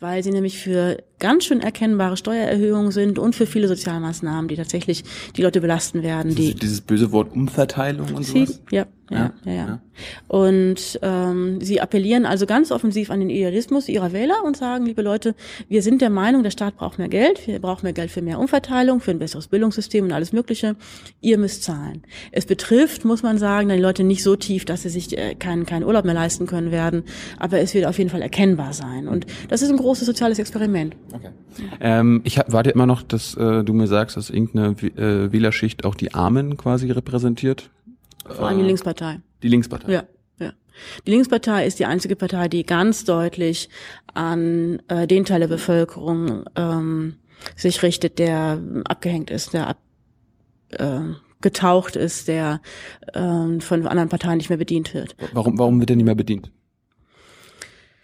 [0.00, 5.04] weil sie nämlich für ganz schön erkennbare Steuererhöhungen sind und für viele Sozialmaßnahmen, die tatsächlich
[5.36, 8.60] die Leute belasten werden, die Dieses, böse Wort Umverteilung und sowas?
[8.70, 9.80] ja, ja, Ja, ja.
[10.28, 15.02] Und ähm, sie appellieren also ganz offensiv an den Idealismus ihrer Wähler und sagen, liebe
[15.02, 15.34] Leute,
[15.68, 18.38] wir sind der Meinung, der Staat braucht mehr Geld, wir brauchen mehr Geld für mehr
[18.38, 20.76] Umverteilung, für ein besseres Bildungssystem und alles Mögliche.
[21.20, 22.02] Ihr müsst zahlen.
[22.30, 25.66] Es betrifft, muss man sagen, die Leute nicht so tief, dass sie sich äh, keinen,
[25.66, 27.04] keinen Urlaub mehr leisten können werden,
[27.38, 29.08] aber es wird auf jeden Fall erkennbar sein.
[29.08, 30.96] Und das ist ein großes soziales Experiment.
[31.12, 31.30] Okay.
[31.80, 35.84] Ähm, ich hab, warte immer noch, dass äh, du mir sagst, dass irgendeine äh, Wählerschicht
[35.84, 37.70] auch die Armen quasi repräsentiert.
[38.26, 39.20] Vor allem die Linkspartei.
[39.42, 39.92] Die Linkspartei.
[39.92, 40.04] Ja,
[40.38, 40.52] ja.
[41.06, 43.68] Die Linkspartei ist die einzige Partei, die ganz deutlich
[44.14, 47.16] an äh, den Teil der Bevölkerung ähm,
[47.56, 49.78] sich richtet, der abgehängt ist, der ab,
[50.70, 51.00] äh,
[51.40, 52.60] getaucht ist, der
[53.14, 55.16] ähm, von anderen Parteien nicht mehr bedient wird.
[55.32, 56.52] Warum, warum wird der nicht mehr bedient?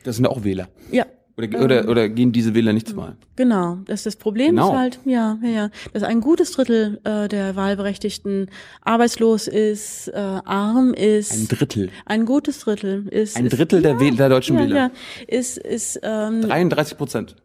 [0.05, 0.69] Das sind auch Wähler.
[0.91, 1.07] Ja,
[1.39, 3.17] Oder, oder, oder gehen diese Wähler nicht zur Wahl?
[3.37, 4.71] Genau, das das Problem Genau.
[4.73, 8.51] ist halt, ja, ja, ja, dass ein gutes Drittel äh, der Wahlberechtigten
[8.83, 11.33] arbeitslos ist, äh, arm ist.
[11.33, 11.91] Ein Drittel.
[12.07, 13.37] Ein gutes Drittel ist.
[13.37, 14.77] Ein ist, Drittel der, Wähl der deutschen ja, Wähler.
[14.77, 14.91] ja,
[15.29, 17.37] ist ist ähm, 33 Prozent.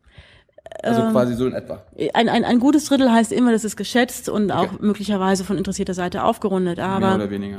[0.82, 1.84] Also quasi so in etwa.
[2.14, 5.94] ein, ein, ein gutes Drittel heißt immer, das ist geschätzt und auch möglicherweise von interessierter
[5.94, 7.58] Seite aufgerundet, Mehr aber oder weniger.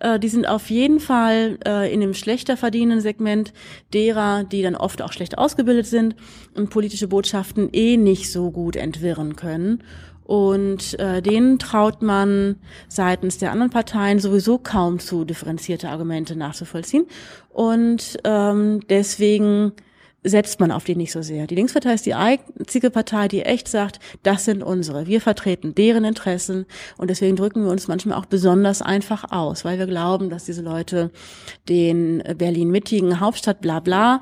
[0.00, 3.52] Äh, die sind auf jeden Fall äh, in dem schlechter verdienenden Segment
[3.92, 6.16] derer, die dann oft auch schlecht ausgebildet sind
[6.54, 9.82] und politische Botschaften eh nicht so gut entwirren können.
[10.30, 12.54] Und äh, denen traut man
[12.86, 17.06] seitens der anderen Parteien sowieso kaum zu, differenzierte Argumente nachzuvollziehen.
[17.48, 19.72] Und ähm, deswegen
[20.22, 21.46] setzt man auf die nicht so sehr.
[21.46, 25.06] Die Linkspartei ist die einzige Partei, die echt sagt, das sind unsere.
[25.06, 26.66] Wir vertreten deren Interessen
[26.98, 30.62] und deswegen drücken wir uns manchmal auch besonders einfach aus, weil wir glauben, dass diese
[30.62, 31.10] Leute
[31.68, 34.20] den Berlin-mittigen Hauptstadt Blabla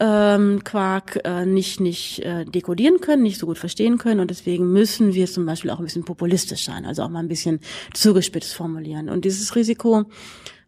[0.00, 4.72] ähm, Quark äh, nicht nicht äh, dekodieren können, nicht so gut verstehen können und deswegen
[4.72, 7.60] müssen wir zum Beispiel auch ein bisschen populistisch sein, also auch mal ein bisschen
[7.92, 9.08] zugespitzt formulieren.
[9.08, 10.04] Und dieses Risiko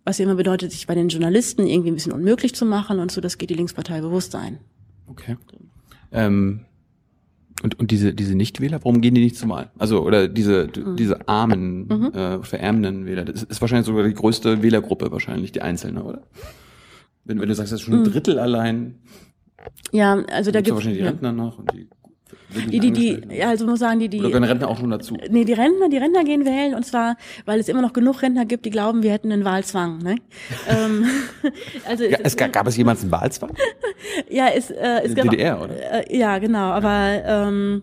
[0.07, 3.11] was ja immer bedeutet, sich bei den Journalisten irgendwie ein bisschen unmöglich zu machen und
[3.11, 4.59] so, das geht die Linkspartei bewusst ein.
[5.09, 5.37] Okay.
[6.12, 6.61] Ähm,
[7.62, 9.71] und, und diese, diese Nichtwähler, warum gehen die nicht zur Wahl?
[9.79, 10.97] Also, oder diese, Mhm.
[10.97, 16.05] diese armen, äh, verärmenden Wähler, das ist wahrscheinlich sogar die größte Wählergruppe wahrscheinlich, die Einzelne,
[16.05, 16.23] oder?
[17.25, 18.97] Wenn, wenn du sagst, das ist schon ein Drittel allein,
[19.90, 21.11] Ja, also da gibt wahrscheinlich die ja.
[21.11, 21.88] Rentner noch und die,
[22.48, 25.16] die, die, die, also muss sagen, die, die, Oder gehören Rentner auch schon dazu?
[25.30, 28.44] nee, die Rentner, die Rentner gehen wählen und zwar, weil es immer noch genug Rentner
[28.44, 30.16] gibt, die glauben, wir hätten einen Wahlzwang, ne?
[30.68, 31.06] ähm,
[31.88, 33.52] also, Ja, es gab, gab es jemals einen Wahlzwang?
[34.30, 36.11] ja, es, äh, es In gab, DDR, oder?
[36.11, 37.82] Äh, ja, genau, aber ähm,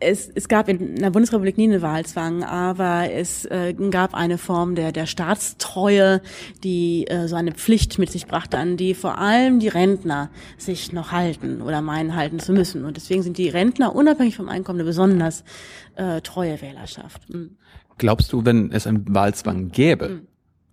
[0.00, 4.74] es, es gab in der Bundesrepublik nie einen Wahlzwang, aber es äh, gab eine Form
[4.74, 6.22] der, der Staatstreue,
[6.64, 10.92] die äh, so eine Pflicht mit sich brachte, an die vor allem die Rentner sich
[10.92, 12.84] noch halten oder meinen halten zu müssen.
[12.84, 15.44] Und deswegen sind die Rentner unabhängig vom Einkommen eine besonders
[15.96, 17.28] äh, treue Wählerschaft.
[17.28, 17.56] Mhm.
[17.98, 20.22] Glaubst du, wenn es einen Wahlzwang gäbe,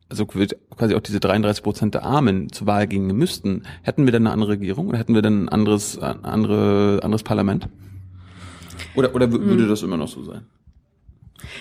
[0.10, 4.26] also quasi auch diese 33 Prozent der Armen zur Wahl gingen müssten, hätten wir dann
[4.26, 7.68] eine andere Regierung oder hätten wir dann ein anderes, ein andere, anderes Parlament?
[8.98, 9.70] Oder, oder würde hm.
[9.70, 10.46] das immer noch so sein?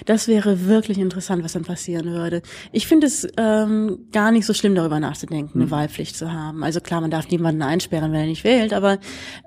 [0.04, 2.42] Das wäre wirklich interessant, was dann passieren würde.
[2.72, 5.70] Ich finde es ähm, gar nicht so schlimm, darüber nachzudenken, eine hm.
[5.70, 6.62] Wahlpflicht zu haben.
[6.64, 8.98] Also klar, man darf niemanden einsperren, wenn er nicht wählt, aber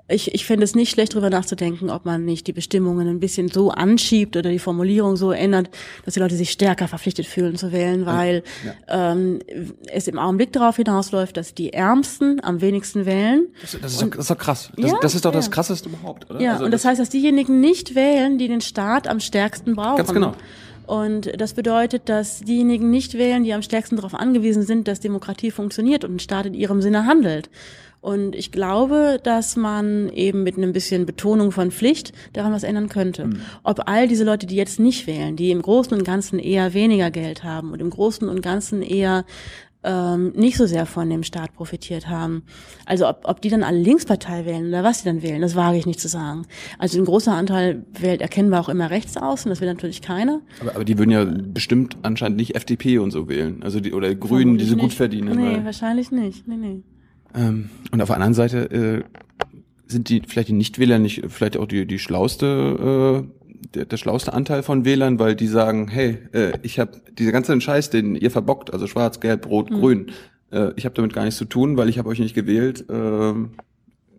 [0.08, 3.48] ich, ich finde es nicht schlecht, darüber nachzudenken, ob man nicht die Bestimmungen ein bisschen
[3.48, 5.70] so anschiebt oder die Formulierung so ändert,
[6.04, 9.12] dass die Leute sich stärker verpflichtet fühlen zu wählen, weil ja.
[9.12, 9.40] ähm,
[9.86, 13.46] es im Augenblick darauf hinausläuft, dass die Ärmsten am wenigsten wählen.
[13.60, 14.72] Das, das, ist, doch, das ist doch krass.
[14.76, 16.40] Das, ja, das ist doch das Krasseste überhaupt, oder?
[16.40, 19.96] Ja, also und das heißt, dass diejenigen nicht wählen, die den Staat am stärksten brauchen.
[20.20, 20.36] Genau.
[20.86, 25.52] Und das bedeutet, dass diejenigen nicht wählen, die am stärksten darauf angewiesen sind, dass Demokratie
[25.52, 27.48] funktioniert und ein Staat in ihrem Sinne handelt.
[28.00, 32.88] Und ich glaube, dass man eben mit einem bisschen Betonung von Pflicht daran was ändern
[32.88, 33.26] könnte.
[33.26, 33.40] Mhm.
[33.62, 37.10] Ob all diese Leute, die jetzt nicht wählen, die im Großen und Ganzen eher weniger
[37.10, 39.24] Geld haben und im Großen und Ganzen eher
[39.82, 42.42] ähm, nicht so sehr von dem Staat profitiert haben.
[42.84, 45.78] Also ob, ob die dann alle Linkspartei wählen oder was sie dann wählen, das wage
[45.78, 46.46] ich nicht zu sagen.
[46.78, 50.40] Also ein großer Anteil wählt erkennbar auch immer rechts aus und das will natürlich keiner.
[50.60, 53.62] Aber, aber die würden ja bestimmt anscheinend nicht FDP und so wählen.
[53.62, 55.36] Also die oder Grünen, diese gut verdienen.
[55.36, 56.46] Nee, wahrscheinlich nicht.
[56.46, 56.82] Nee, nee.
[57.34, 59.04] Ähm, und auf der anderen Seite äh,
[59.86, 63.39] sind die vielleicht die Nichtwähler nicht vielleicht auch die die schlauste äh,
[63.74, 67.60] der, der schlauste Anteil von Wählern, weil die sagen, hey, äh, ich habe diese ganzen
[67.60, 69.74] Scheiß, den ihr verbockt, also schwarz, gelb, rot, mhm.
[69.74, 70.06] grün,
[70.52, 72.88] äh, ich habe damit gar nichts zu tun, weil ich habe euch nicht gewählt.
[72.88, 73.34] Äh,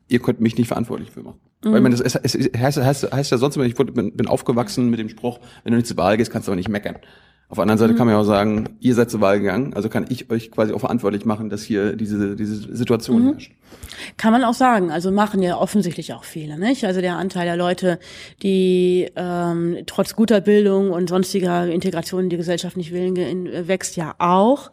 [0.07, 1.39] ihr könnt mich nicht verantwortlich für machen.
[1.63, 1.73] Mhm.
[1.73, 4.27] Weil man das es, es heißt, heißt, heißt ja sonst immer, ich wurde, bin, bin
[4.27, 6.97] aufgewachsen mit dem Spruch, wenn du nicht zur Wahl gehst, kannst du aber nicht meckern.
[7.51, 7.97] Auf der anderen Seite mhm.
[7.97, 10.71] kann man ja auch sagen, ihr seid zur Wahl gegangen, also kann ich euch quasi
[10.71, 13.31] auch verantwortlich machen, dass hier diese, diese Situation mhm.
[13.31, 13.51] herrscht.
[14.15, 16.85] Kann man auch sagen, also machen ja offensichtlich auch viele, nicht?
[16.85, 17.99] Also der Anteil der Leute,
[18.41, 23.17] die ähm, trotz guter Bildung und sonstiger Integration in die Gesellschaft nicht willen,
[23.67, 24.71] wächst ja auch.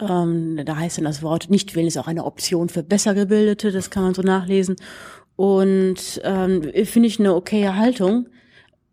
[0.00, 3.72] Ähm, da heißt dann das Wort nicht wählen ist auch eine Option für besser gebildete,
[3.72, 4.76] das kann man so nachlesen.
[5.34, 8.28] Und ähm, finde ich eine okaye Haltung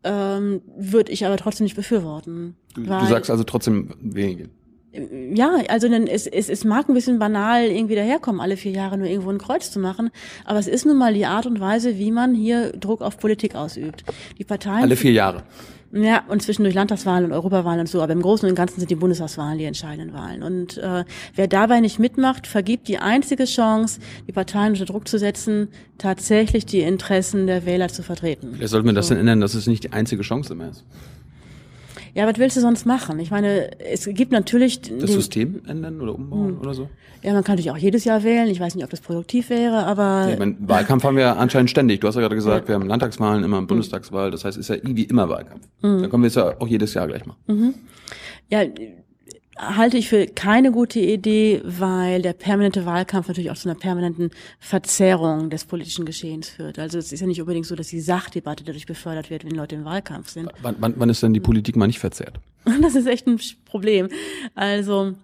[0.03, 2.55] ähm, würde ich aber trotzdem nicht befürworten.
[2.73, 4.45] Du, du sagst also trotzdem weniger.
[4.91, 8.97] Ja, also denn es, es, es mag ein bisschen banal irgendwie daherkommen, alle vier Jahre
[8.97, 10.09] nur irgendwo ein Kreuz zu machen,
[10.45, 13.53] aber es ist nun mal die Art und Weise, wie man hier Druck auf Politik
[13.53, 14.03] ausübt.
[14.39, 14.81] Die Parteien.
[14.81, 15.43] Alle vier Jahre.
[15.91, 18.95] Ja, und zwischendurch Landtagswahlen und Europawahlen und so, aber im Großen und Ganzen sind die
[18.95, 20.43] Bundestagswahlen die entscheidenden Wahlen.
[20.43, 21.03] Und äh,
[21.35, 26.65] wer dabei nicht mitmacht, vergibt die einzige Chance, die Parteien unter Druck zu setzen, tatsächlich
[26.65, 28.53] die Interessen der Wähler zu vertreten.
[28.55, 28.97] Vielleicht sollten wir so.
[28.97, 30.85] das denn ändern, dass es nicht die einzige Chance mehr ist.
[32.13, 33.19] Ja, was willst du sonst machen?
[33.19, 34.81] Ich meine, es gibt natürlich...
[34.81, 36.59] Das System ändern oder umbauen hm.
[36.59, 36.89] oder so?
[37.21, 38.47] Ja, man kann natürlich auch jedes Jahr wählen.
[38.47, 40.25] Ich weiß nicht, ob das produktiv wäre, aber...
[40.27, 42.01] Ja, ich meine, Wahlkampf haben wir anscheinend ständig.
[42.01, 42.67] Du hast ja gerade gesagt, ja.
[42.69, 44.31] wir haben Landtagswahlen, immer Bundestagswahl.
[44.31, 45.67] Das heißt, es ist ja irgendwie immer Wahlkampf.
[45.81, 46.01] Mhm.
[46.01, 47.39] Dann können wir es ja auch jedes Jahr gleich machen.
[47.47, 47.73] Mhm.
[48.49, 48.61] Ja,
[49.59, 54.31] halte ich für keine gute Idee, weil der permanente Wahlkampf natürlich auch zu einer permanenten
[54.59, 56.79] Verzerrung des politischen Geschehens führt.
[56.79, 59.75] Also es ist ja nicht unbedingt so, dass die Sachdebatte dadurch befördert wird, wenn Leute
[59.75, 60.49] im Wahlkampf sind.
[60.61, 62.39] Wann, wann, wann ist denn die Politik mal nicht verzerrt?
[62.81, 64.09] Das ist echt ein Problem.
[64.55, 65.15] Also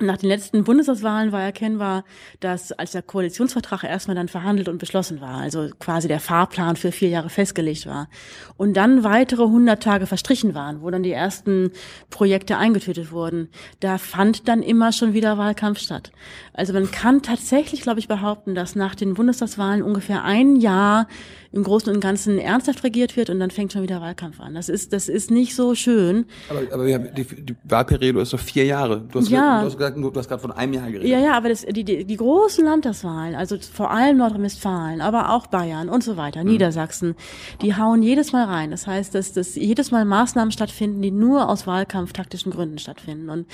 [0.00, 2.04] nach den letzten Bundestagswahlen war erkennbar,
[2.40, 6.92] dass als der Koalitionsvertrag erstmal dann verhandelt und beschlossen war, also quasi der Fahrplan für
[6.92, 8.08] vier Jahre festgelegt war,
[8.56, 11.72] und dann weitere 100 Tage verstrichen waren, wo dann die ersten
[12.10, 13.48] Projekte eingetötet wurden,
[13.80, 16.10] da fand dann immer schon wieder Wahlkampf statt.
[16.54, 21.06] Also man kann tatsächlich, glaube ich, behaupten, dass nach den Bundestagswahlen ungefähr ein Jahr
[21.52, 24.54] im Großen und Ganzen ernsthaft regiert wird und dann fängt schon wieder Wahlkampf an.
[24.54, 26.24] Das ist, das ist nicht so schön.
[26.48, 29.02] Aber, aber wir haben die, die Wahlperiode ist doch vier Jahre.
[29.12, 29.60] Du hast, ja.
[29.60, 31.08] du hast gesagt, du hast gerade von einem Jahr geredet.
[31.08, 35.46] Ja, ja, aber das, die, die, die großen Landtagswahlen, also vor allem Nordrhein-Westfalen, aber auch
[35.46, 36.50] Bayern und so weiter, mhm.
[36.50, 37.14] Niedersachsen,
[37.60, 38.70] die hauen jedes Mal rein.
[38.70, 43.28] Das heißt, dass, dass jedes Mal Maßnahmen stattfinden, die nur aus wahlkampftaktischen Gründen stattfinden.
[43.28, 43.46] Und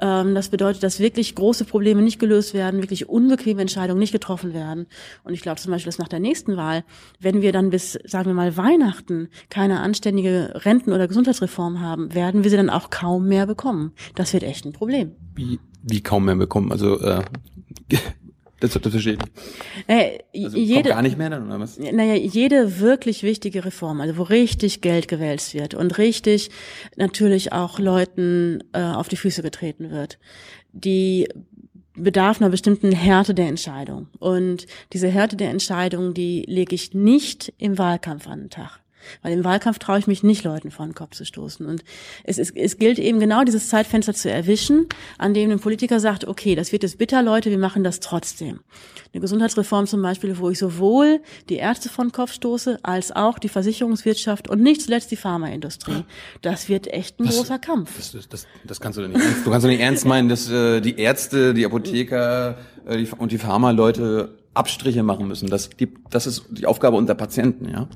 [0.00, 4.54] ähm, das bedeutet, dass wirklich große Probleme nicht gelöst werden, wirklich unbequeme Entscheidungen nicht getroffen
[4.54, 4.86] werden.
[5.24, 6.84] Und ich glaube zum Beispiel, dass nach der nächsten Wahl,
[7.20, 12.44] wenn wir dann bis, sagen wir mal, Weihnachten keine anständige Renten- oder Gesundheitsreform haben, werden
[12.44, 13.92] wir sie dann auch kaum mehr bekommen.
[14.14, 15.12] Das wird echt ein Problem.
[15.34, 16.72] Wie, wie kaum mehr bekommen?
[16.72, 17.22] Also äh,
[18.60, 19.32] das, das verstehe ich nicht.
[19.88, 21.78] Naja, also jede, gar nicht mehr dann, oder was?
[21.78, 26.50] Naja, jede wirklich wichtige Reform, also wo richtig Geld gewälzt wird und richtig
[26.96, 30.18] natürlich auch Leuten äh, auf die Füße getreten wird,
[30.72, 31.28] die
[31.94, 34.08] bedarf einer bestimmten Härte der Entscheidung.
[34.18, 38.80] Und diese Härte der Entscheidung, die lege ich nicht im Wahlkampf an den Tag.
[39.22, 41.66] Weil im Wahlkampf traue ich mich nicht, Leuten vor den Kopf zu stoßen.
[41.66, 41.84] Und
[42.24, 44.86] es, ist, es gilt eben genau dieses Zeitfenster zu erwischen,
[45.18, 48.60] an dem ein Politiker sagt, okay, das wird jetzt bitter, Leute, wir machen das trotzdem.
[49.12, 53.38] Eine Gesundheitsreform zum Beispiel, wo ich sowohl die Ärzte vor den Kopf stoße, als auch
[53.38, 56.04] die Versicherungswirtschaft und nicht zuletzt die Pharmaindustrie.
[56.42, 57.92] Das wird echt ein das, großer Kampf.
[57.96, 60.50] Das, das, das kannst du doch nicht ernst, du kannst doch nicht ernst meinen, dass
[60.50, 65.48] äh, die Ärzte, die Apotheker äh, die, und die Pharma-Leute Abstriche machen müssen.
[65.48, 67.88] Das, die, das ist die Aufgabe unserer Patienten, ja.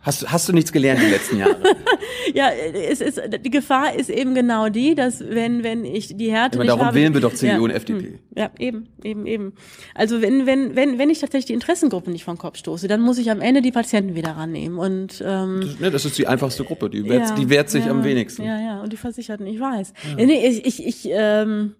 [0.00, 1.56] Hast, hast du nichts gelernt die letzten Jahre?
[2.34, 6.58] ja, es ist, die Gefahr ist eben genau die, dass wenn, wenn ich die Härte
[6.58, 8.06] ja, nicht darum habe, wählen wir doch CDU ja, und FDP.
[8.06, 9.52] hm, Ja, eben, eben, eben.
[9.94, 13.18] Also wenn, wenn, wenn, wenn ich tatsächlich die Interessengruppen nicht vom Kopf stoße, dann muss
[13.18, 14.78] ich am Ende die Patienten wieder rannehmen.
[14.78, 17.90] Und ähm, das, ne, das ist die einfachste Gruppe, die wehrt, die wehrt sich ja,
[17.90, 18.44] am wenigsten.
[18.44, 19.92] Ja, ja, und die Versicherten, ich weiß.
[20.16, 20.24] Ja.
[20.24, 21.74] Nee, ich, ich, ich ähm,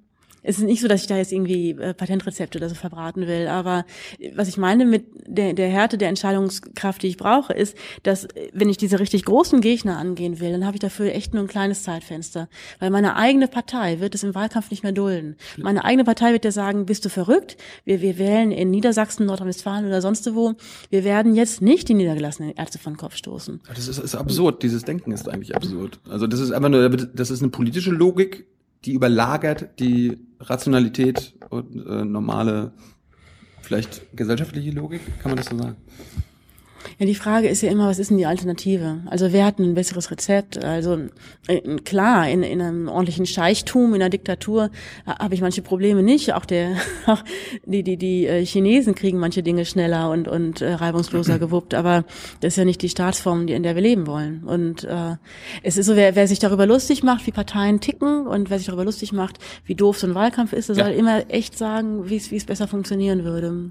[0.48, 3.48] es ist nicht so, dass ich da jetzt irgendwie äh, Patentrezepte oder so verbraten will,
[3.48, 3.84] aber
[4.34, 8.48] was ich meine mit der, der Härte der Entscheidungskraft, die ich brauche, ist, dass äh,
[8.54, 11.48] wenn ich diese richtig großen Gegner angehen will, dann habe ich dafür echt nur ein
[11.48, 12.48] kleines Zeitfenster,
[12.80, 15.37] weil meine eigene Partei wird es im Wahlkampf nicht mehr dulden.
[15.58, 17.58] Meine eigene Partei wird ja sagen, bist du verrückt?
[17.84, 20.54] Wir, wir wählen in Niedersachsen, Nordrhein-Westfalen oder sonst wo.
[20.88, 23.61] Wir werden jetzt nicht die niedergelassenen Ärzte von Kopf stoßen.
[23.68, 24.62] Das ist, ist absurd.
[24.62, 26.00] Dieses Denken ist eigentlich absurd.
[26.08, 28.46] Also das ist einfach nur, das ist eine politische Logik,
[28.84, 32.72] die überlagert die Rationalität und äh, normale,
[33.62, 35.76] vielleicht gesellschaftliche Logik, kann man das so sagen?
[36.98, 39.02] Ja, die Frage ist ja immer, was ist denn die Alternative?
[39.06, 40.62] Also wer hat ein besseres Rezept?
[40.62, 40.98] Also
[41.46, 44.70] äh, klar, in, in einem ordentlichen Scheichtum, in einer Diktatur
[45.06, 46.34] äh, habe ich manche Probleme nicht.
[46.34, 47.22] Auch der, auch
[47.64, 51.74] die die die äh, Chinesen kriegen manche Dinge schneller und und äh, reibungsloser gewuppt.
[51.74, 52.04] Aber
[52.40, 54.44] das ist ja nicht die Staatsform, die in der wir leben wollen.
[54.44, 55.16] Und äh,
[55.62, 58.66] es ist so, wer, wer sich darüber lustig macht, wie Parteien ticken und wer sich
[58.66, 60.84] darüber lustig macht, wie doof so ein Wahlkampf ist, der ja.
[60.84, 63.70] soll immer echt sagen, wie es wie es besser funktionieren würde.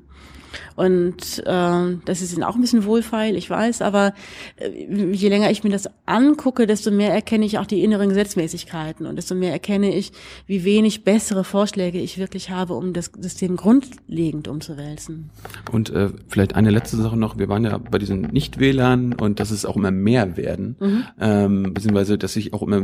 [0.76, 4.14] Und äh, das ist auch ein bisschen wohlfeil, ich weiß, aber
[4.58, 4.70] äh,
[5.14, 9.16] je länger ich mir das angucke, desto mehr erkenne ich auch die inneren Gesetzmäßigkeiten und
[9.16, 10.12] desto mehr erkenne ich,
[10.48, 15.30] wie wenig bessere Vorschläge ich wirklich habe, um das System grundlegend umzuwälzen.
[15.72, 19.52] Und äh, vielleicht eine letzte Sache noch, wir waren ja bei diesen Nichtwählern und dass
[19.52, 21.04] es auch immer mehr werden, mhm.
[21.20, 22.78] ähm, beziehungsweise dass sich auch immer,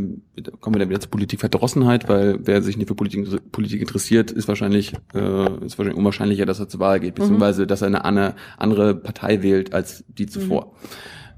[0.59, 4.47] kommen wir dann wieder zur Politikverdrossenheit, weil wer sich nicht für Politik, Politik interessiert, ist
[4.47, 7.67] wahrscheinlich, äh, ist wahrscheinlich unwahrscheinlicher, dass er zur Wahl geht, beziehungsweise mhm.
[7.67, 10.73] dass er eine andere Partei wählt als die zuvor.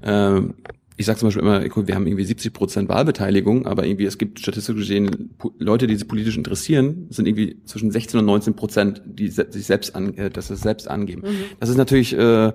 [0.02, 0.08] Mhm.
[0.08, 0.54] Ähm,
[0.98, 4.40] ich sage zum Beispiel immer, wir haben irgendwie 70 Prozent Wahlbeteiligung, aber irgendwie es gibt
[4.40, 9.28] statistisch gesehen Leute, die sich politisch interessieren, sind irgendwie zwischen 16 und 19 Prozent, die
[9.28, 11.22] sich selbst an, äh, das selbst angeben.
[11.22, 11.44] Mhm.
[11.60, 12.52] Das ist natürlich äh,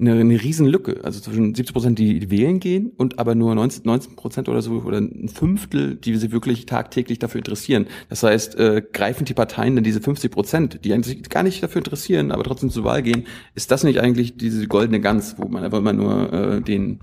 [0.00, 1.00] eine, eine Riesenlücke.
[1.02, 4.82] Also zwischen 70 Prozent, die wählen gehen und aber nur 19, 19 Prozent oder so
[4.84, 7.86] oder ein Fünftel, die sich wirklich tagtäglich dafür interessieren.
[8.08, 11.80] Das heißt, äh, greifen die Parteien dann diese 50 Prozent, die sich gar nicht dafür
[11.80, 15.64] interessieren, aber trotzdem zur Wahl gehen, ist das nicht eigentlich diese goldene Gans, wo man
[15.64, 17.00] einfach immer nur äh, den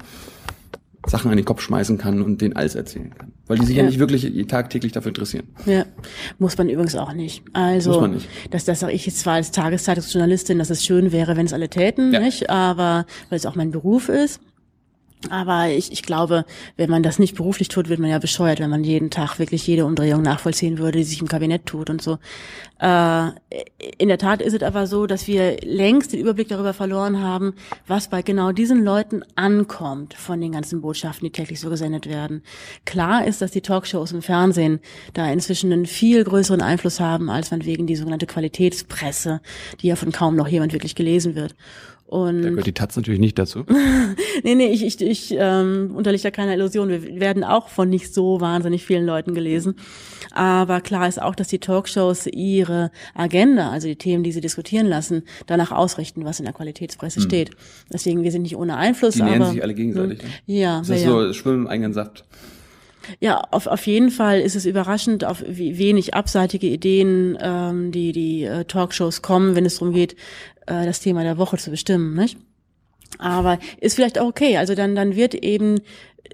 [1.07, 3.31] Sachen an den Kopf schmeißen kann und den alles erzählen kann.
[3.47, 5.47] Weil die sich ja, ja nicht wirklich tagtäglich dafür interessieren.
[5.65, 5.85] Ja,
[6.37, 7.43] muss man übrigens auch nicht.
[7.53, 8.27] Also, muss man nicht.
[8.51, 11.69] Das, das sage ich jetzt zwar als Tageszeitungsjournalistin, dass es schön wäre, wenn es alle
[11.69, 12.19] täten, ja.
[12.19, 12.49] nicht?
[12.49, 14.41] Aber weil es auch mein Beruf ist.
[15.31, 18.69] Aber ich, ich glaube, wenn man das nicht beruflich tut, wird man ja bescheuert, wenn
[18.69, 22.19] man jeden Tag wirklich jede Umdrehung nachvollziehen würde, die sich im Kabinett tut und so.
[22.79, 23.31] Äh,
[23.97, 27.55] in der Tat ist es aber so, dass wir längst den Überblick darüber verloren haben,
[27.87, 32.43] was bei genau diesen Leuten ankommt von den ganzen Botschaften, die täglich so gesendet werden.
[32.85, 34.79] Klar ist, dass die Talkshows im Fernsehen
[35.15, 39.41] da inzwischen einen viel größeren Einfluss haben, als man wegen die sogenannte Qualitätspresse,
[39.81, 41.55] die ja von kaum noch jemand wirklich gelesen wird.
[42.07, 43.65] Und da gehört die Taz natürlich nicht dazu.
[44.43, 46.87] nee, nee, ich, ich, ich ähm, unterliege da keiner Illusion.
[46.87, 49.75] Wir werden auch von nicht so wahnsinnig vielen Leuten gelesen.
[50.31, 54.87] Aber klar ist auch, dass die Talkshows ihre Agenda, also die Themen, die sie diskutieren
[54.87, 57.25] lassen, danach ausrichten, was in der Qualitätspresse hm.
[57.25, 57.51] steht.
[57.91, 59.15] Deswegen, wir sind nicht ohne Einfluss.
[59.15, 60.23] Die nähern sich alle gegenseitig.
[60.23, 60.29] Ne?
[60.45, 60.79] Ja.
[60.79, 62.23] Das ist ja, so Schwimmen im eigenen Saft.
[63.19, 68.11] Ja, auf, auf jeden Fall ist es überraschend, auf wie wenig abseitige Ideen ähm, die
[68.11, 70.15] die äh, Talkshows kommen, wenn es darum geht,
[70.67, 72.37] äh, das Thema der Woche zu bestimmen, nicht?
[73.17, 74.57] Aber ist vielleicht auch okay.
[74.57, 75.79] Also dann dann wird eben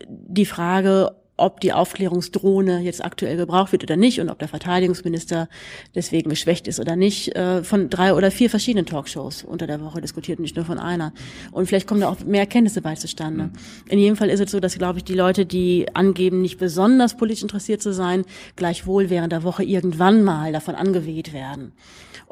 [0.07, 5.49] die Frage, ob die Aufklärungsdrohne jetzt aktuell gebraucht wird oder nicht und ob der Verteidigungsminister
[5.95, 9.99] deswegen geschwächt ist oder nicht, äh, von drei oder vier verschiedenen Talkshows unter der Woche
[9.99, 11.11] diskutiert, nicht nur von einer.
[11.51, 13.45] Und vielleicht kommen da auch mehr Erkenntnisse bei zustande.
[13.45, 13.51] Mhm.
[13.89, 17.17] In jedem Fall ist es so, dass, glaube ich, die Leute, die angeben, nicht besonders
[17.17, 21.73] politisch interessiert zu sein, gleichwohl während der Woche irgendwann mal davon angeweht werden.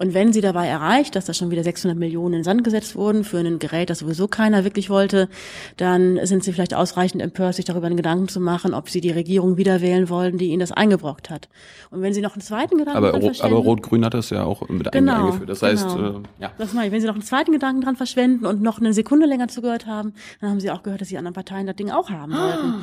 [0.02, 3.24] Und wenn sie dabei erreicht, dass da schon wieder 600 Millionen in Sand gesetzt wurden
[3.24, 5.30] für ein Gerät, das sowieso keiner wirklich wollte,
[5.78, 9.12] dann sind sie vielleicht ausreichend empört, sich darüber einen Gedanken zu machen, ob sie die
[9.12, 11.50] Regierung wieder wählen wollen, die ihnen das eingebrockt hat.
[11.89, 14.67] Und wenn sie noch einen zweiten Gedanken aber, dran aber Rot-Grün hat das ja auch
[14.69, 15.50] mit genau, eingeführt.
[15.50, 16.19] Das heißt, genau.
[16.19, 16.52] äh, ja.
[16.58, 16.92] Das meine ich.
[16.94, 20.13] Wenn sie noch einen zweiten Gedanken dran verschwenden und noch eine Sekunde länger zugehört haben,
[20.39, 22.73] dann haben sie auch gehört, dass die anderen Parteien das Ding auch haben wollten.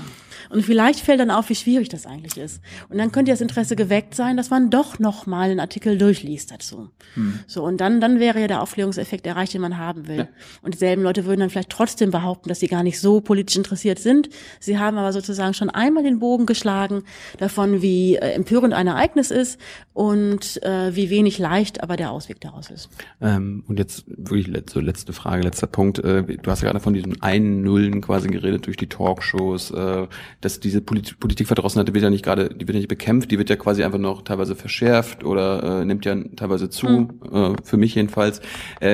[0.51, 2.63] Und vielleicht fällt dann auf, wie schwierig das eigentlich ist.
[2.89, 6.51] Und dann könnte das Interesse geweckt sein, dass man doch noch mal einen Artikel durchliest
[6.51, 6.91] dazu.
[7.15, 7.41] Hm.
[7.47, 10.19] So und dann dann wäre ja der Aufklärungseffekt erreicht, den man haben will.
[10.19, 10.29] Ja.
[10.63, 13.99] Und dieselben Leute würden dann vielleicht trotzdem behaupten, dass sie gar nicht so politisch interessiert
[13.99, 14.29] sind.
[14.61, 17.03] Sie haben aber sozusagen schon einmal den Bogen geschlagen
[17.39, 19.59] davon, wie äh, empörend ein Ereignis ist
[19.99, 22.89] und äh, wie wenig leicht aber der Ausweg daraus ist.
[23.21, 25.99] Ähm, und jetzt wirklich so letzte Frage, letzter Punkt.
[25.99, 30.07] Äh, du hast ja gerade von diesem einen Nullen quasi geredet durch die Talkshows, äh,
[30.41, 33.39] dass diese Polit Politikverdrossenheit, die wird ja nicht gerade, die wird ja nicht bekämpft, die
[33.39, 37.57] wird ja quasi einfach noch teilweise verschärft oder äh, nimmt ja teilweise zu, mhm.
[37.65, 38.41] für mich jedenfalls.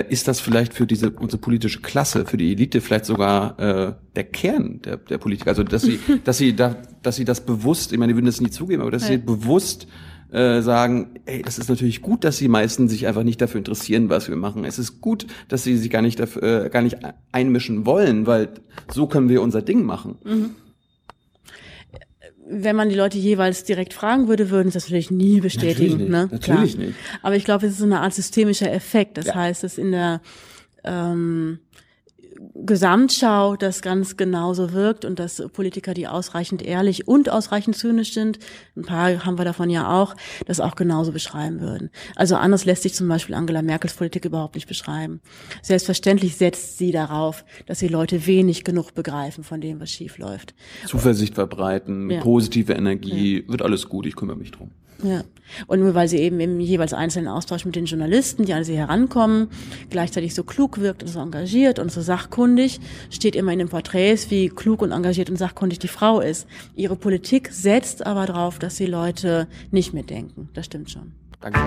[0.09, 4.81] Ist das vielleicht für diese unsere politische Klasse, für die Elite vielleicht sogar der Kern
[4.83, 5.49] der, der Politik?
[5.49, 6.77] Also dass sie, dass sie da,
[7.07, 9.09] dass sie das bewusst, ich meine, die würden das nie zugeben, aber dass ja.
[9.11, 9.87] sie bewusst
[10.33, 14.09] äh, sagen, ey, das ist natürlich gut, dass die meisten sich einfach nicht dafür interessieren,
[14.09, 14.65] was wir machen.
[14.65, 16.99] Es ist gut, dass sie sich gar nicht dafür, äh, gar nicht
[17.31, 18.49] einmischen wollen, weil
[18.93, 20.17] so können wir unser Ding machen.
[20.25, 20.51] Mhm
[22.47, 25.79] wenn man die Leute jeweils direkt fragen würde, würden sie das natürlich nie bestätigen.
[25.79, 26.11] Natürlich nicht.
[26.11, 26.29] Ne?
[26.31, 26.87] Natürlich Klar.
[26.87, 26.99] nicht.
[27.23, 29.17] Aber ich glaube, es ist so eine Art systemischer Effekt.
[29.17, 29.35] Das ja.
[29.35, 30.21] heißt, dass in der
[30.85, 31.59] ähm,
[32.55, 38.39] Gesamtschau das ganz genauso wirkt und dass Politiker, die ausreichend ehrlich und ausreichend zynisch sind,
[38.77, 40.15] ein paar haben wir davon ja auch,
[40.47, 41.91] das auch genauso beschreiben würden.
[42.17, 45.21] Also anders lässt sich zum Beispiel Angela Merkels Politik überhaupt nicht beschreiben.
[45.63, 50.55] Selbstverständlich setzt sie darauf, dass die Leute wenig genug begreifen von dem, was schief läuft.
[50.87, 52.21] Zuversicht verbreiten, ja.
[52.21, 53.49] positive Energie, ja.
[53.49, 54.71] wird alles gut, ich kümmere mich drum.
[55.05, 55.23] Ja.
[55.67, 58.77] Und nur weil sie eben im jeweils einzelnen Austausch mit den Journalisten, die an sie
[58.77, 59.49] herankommen,
[59.91, 62.81] gleichzeitig so klug wirkt und so engagiert und so sachkundig,
[63.11, 66.47] steht immer in den Porträts, wie klug und engagiert und sachkundig die Frau ist.
[66.75, 70.49] Ihre Politik setzt aber darauf, dass die Leute nicht mitdenken.
[70.55, 71.13] Das stimmt schon.
[71.41, 71.61] Danke.